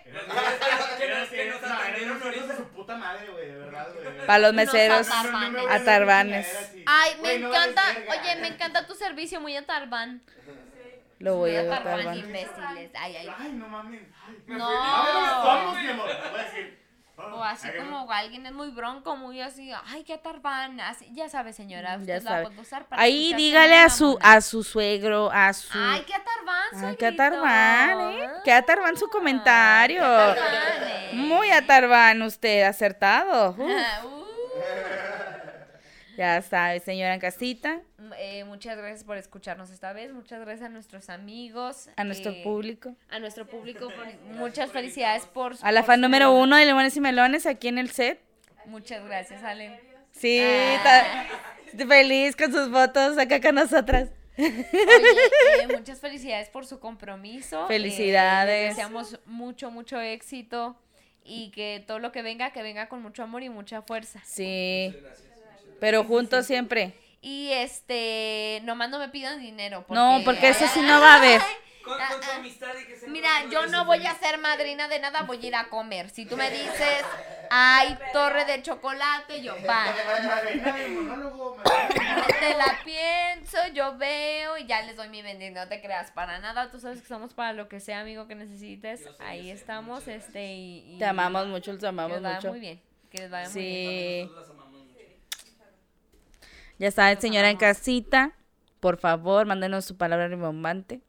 [4.26, 5.08] Para los meseros.
[5.70, 6.72] Atarbanes.
[6.86, 7.82] Ay, me encanta.
[8.08, 10.22] Oye, me encanta tu servicio, muy atarban.
[11.18, 12.16] Lo voy a atarban.
[12.16, 12.90] imbéciles.
[12.94, 13.28] Ay, ay.
[13.38, 14.02] Ay, no mames.
[14.26, 14.68] Ay, No.
[14.68, 16.08] Vamos, mi amor.
[16.30, 16.78] Voy a decir.
[17.20, 20.78] O así como alguien es muy bronco, muy así, ay, qué atarban.
[20.80, 22.42] Así, ya sabe, señora, Ya usted la sabe.
[22.46, 26.84] puede usar para Ahí dígale a su a su suegro, a su Ay, qué atarban,
[26.86, 28.28] Ay, qué atarban, ¿eh?
[28.44, 30.00] Qué atarban su comentario.
[30.00, 31.10] Qué atarban, eh.
[31.14, 33.50] Muy atarban usted, acertado.
[33.58, 34.18] Uf, Ah, uh.
[36.18, 37.80] Ya sabe, señora en casita,
[38.18, 40.12] Eh, muchas gracias por escucharnos esta vez.
[40.12, 41.88] Muchas gracias a nuestros amigos.
[41.96, 42.94] a nuestro eh, público.
[43.08, 43.88] A nuestro público.
[43.88, 45.54] por- muchas felicidades por.
[45.62, 48.20] A la por fan su- número uno de Limones y Melones aquí en el set.
[48.66, 49.80] Muchas gracias, Ale.
[50.12, 51.24] Sí, Ah.
[51.88, 54.08] feliz con sus fotos acá con nosotras.
[54.36, 54.66] Oye,
[55.62, 57.64] eh, muchas felicidades por su compromiso.
[57.64, 58.68] Eh, Felicidades.
[58.68, 60.76] les deseamos mucho, mucho éxito.
[61.30, 64.18] Y que todo lo que venga, que venga con mucho amor y mucha fuerza.
[64.24, 64.94] Sí,
[65.80, 66.92] pero juntos siempre.
[67.20, 69.84] Y este, nomás no me pidan dinero.
[69.88, 71.40] No, porque eso sí no va a haber.
[71.84, 74.98] Con, con tu amistad y que se Mira, yo no voy a ser madrina de
[75.00, 76.10] nada, voy a ir a comer.
[76.10, 77.02] Si tú me dices,
[77.50, 79.86] hay torre de chocolate, yo, va.
[82.40, 85.58] Te la pienso, yo veo y ya les doy mi bendito.
[85.60, 86.70] No te creas para nada.
[86.70, 89.08] Tú sabes que estamos para lo que sea, amigo, que necesites.
[89.18, 92.50] Ahí estamos, este, y, y- Te amamos mucho, los Que amamos vaya mucho.
[92.50, 92.80] muy bien.
[93.10, 93.74] Que les vaya muy bien.
[94.26, 94.30] Sí.
[94.30, 94.98] Nosotros las amamos mucho.
[96.78, 98.32] Ya sabes, Los señora en casita,
[98.80, 101.00] por favor, mándenos su palabra rimbombante.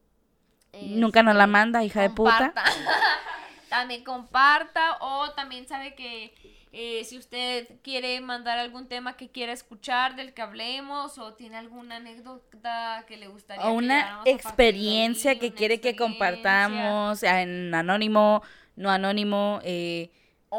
[0.72, 2.54] Este, Nunca nos la manda, hija de puta.
[3.70, 6.34] también comparta o también sabe que
[6.72, 11.58] eh, si usted quiere mandar algún tema que quiera escuchar del que hablemos o tiene
[11.58, 17.74] alguna anécdota que le gustaría O una experiencia ahí, que una quiere que compartamos en
[17.74, 18.44] anónimo,
[18.76, 20.12] no anónimo, eh,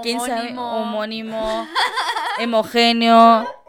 [0.02, 0.82] quién sabe, Homónimo.
[0.82, 1.68] homónimo,
[2.38, 3.59] hemogéneo,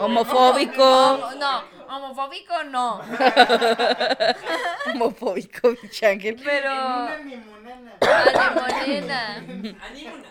[0.00, 1.62] homofóbico, Homo- no,
[1.96, 3.00] homofóbico no.
[4.94, 6.36] homofóbico, bicho ángel.
[6.44, 6.70] Pero.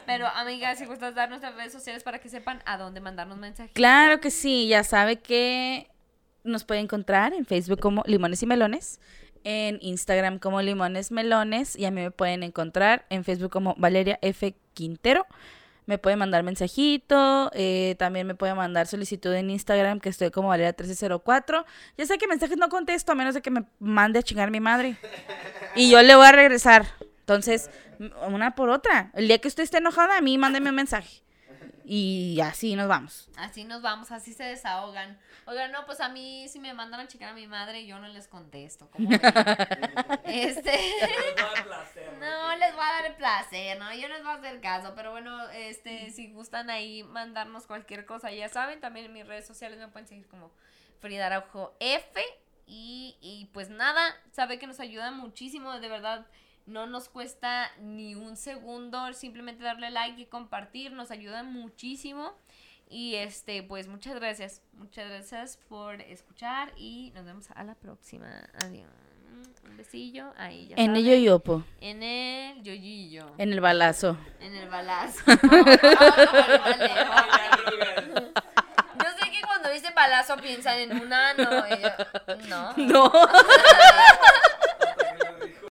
[0.06, 3.72] Pero, amiga, si gustas dar nuestras redes sociales para que sepan a dónde mandarnos mensajes.
[3.74, 5.90] Claro que sí, ya sabe que
[6.44, 9.00] nos puede encontrar en Facebook como Limones y Melones,
[9.44, 14.20] en Instagram como Limones Melones y a mí me pueden encontrar en Facebook como Valeria
[14.22, 14.56] F.
[14.74, 15.26] Quintero.
[15.86, 20.50] Me puede mandar mensajito, eh, también me puede mandar solicitud en Instagram que estoy como
[20.54, 21.66] Valeria1304.
[21.98, 24.60] Ya sé que mensajes no contesto a menos de que me mande a chingar mi
[24.60, 24.98] madre.
[25.76, 26.86] Y yo le voy a regresar.
[27.20, 27.70] Entonces,
[28.28, 29.12] una por otra.
[29.14, 31.23] El día que usted esté enojada, a mí mándeme un mensaje.
[31.86, 33.28] Y así nos vamos.
[33.36, 35.20] Así nos vamos, así se desahogan.
[35.46, 38.08] Oigan, no, pues a mí si me mandan a checar a mi madre, yo no
[38.08, 38.90] les contesto.
[38.92, 39.10] ¿cómo
[40.26, 40.72] este.
[40.72, 42.14] Les va a dar placer.
[42.20, 43.94] No, les va a dar el placer, ¿no?
[43.94, 48.32] Yo les voy a hacer caso, pero bueno, este, si gustan ahí mandarnos cualquier cosa,
[48.32, 50.52] ya saben, también en mis redes sociales me pueden seguir como
[51.02, 52.22] Frida Araujo F
[52.66, 56.26] y, y pues nada, sabe que nos ayuda muchísimo, de verdad,
[56.66, 62.34] no nos cuesta ni un segundo, simplemente darle like y compartir, nos ayuda muchísimo.
[62.90, 68.28] Y este, pues muchas gracias, muchas gracias por escuchar y nos vemos a la próxima.
[68.66, 68.90] Adiós.
[69.66, 70.96] Un besillo, ahí ya En saben.
[71.02, 73.34] ello y opo, En el yoyillo.
[73.40, 74.16] en el balazo.
[74.40, 75.24] En el balazo.
[75.32, 76.78] Arrugas.
[79.04, 81.50] Yo sé que cuando dicen balazo piensan en un ano.
[81.68, 81.90] yo,
[82.48, 82.74] No.
[82.78, 83.12] No.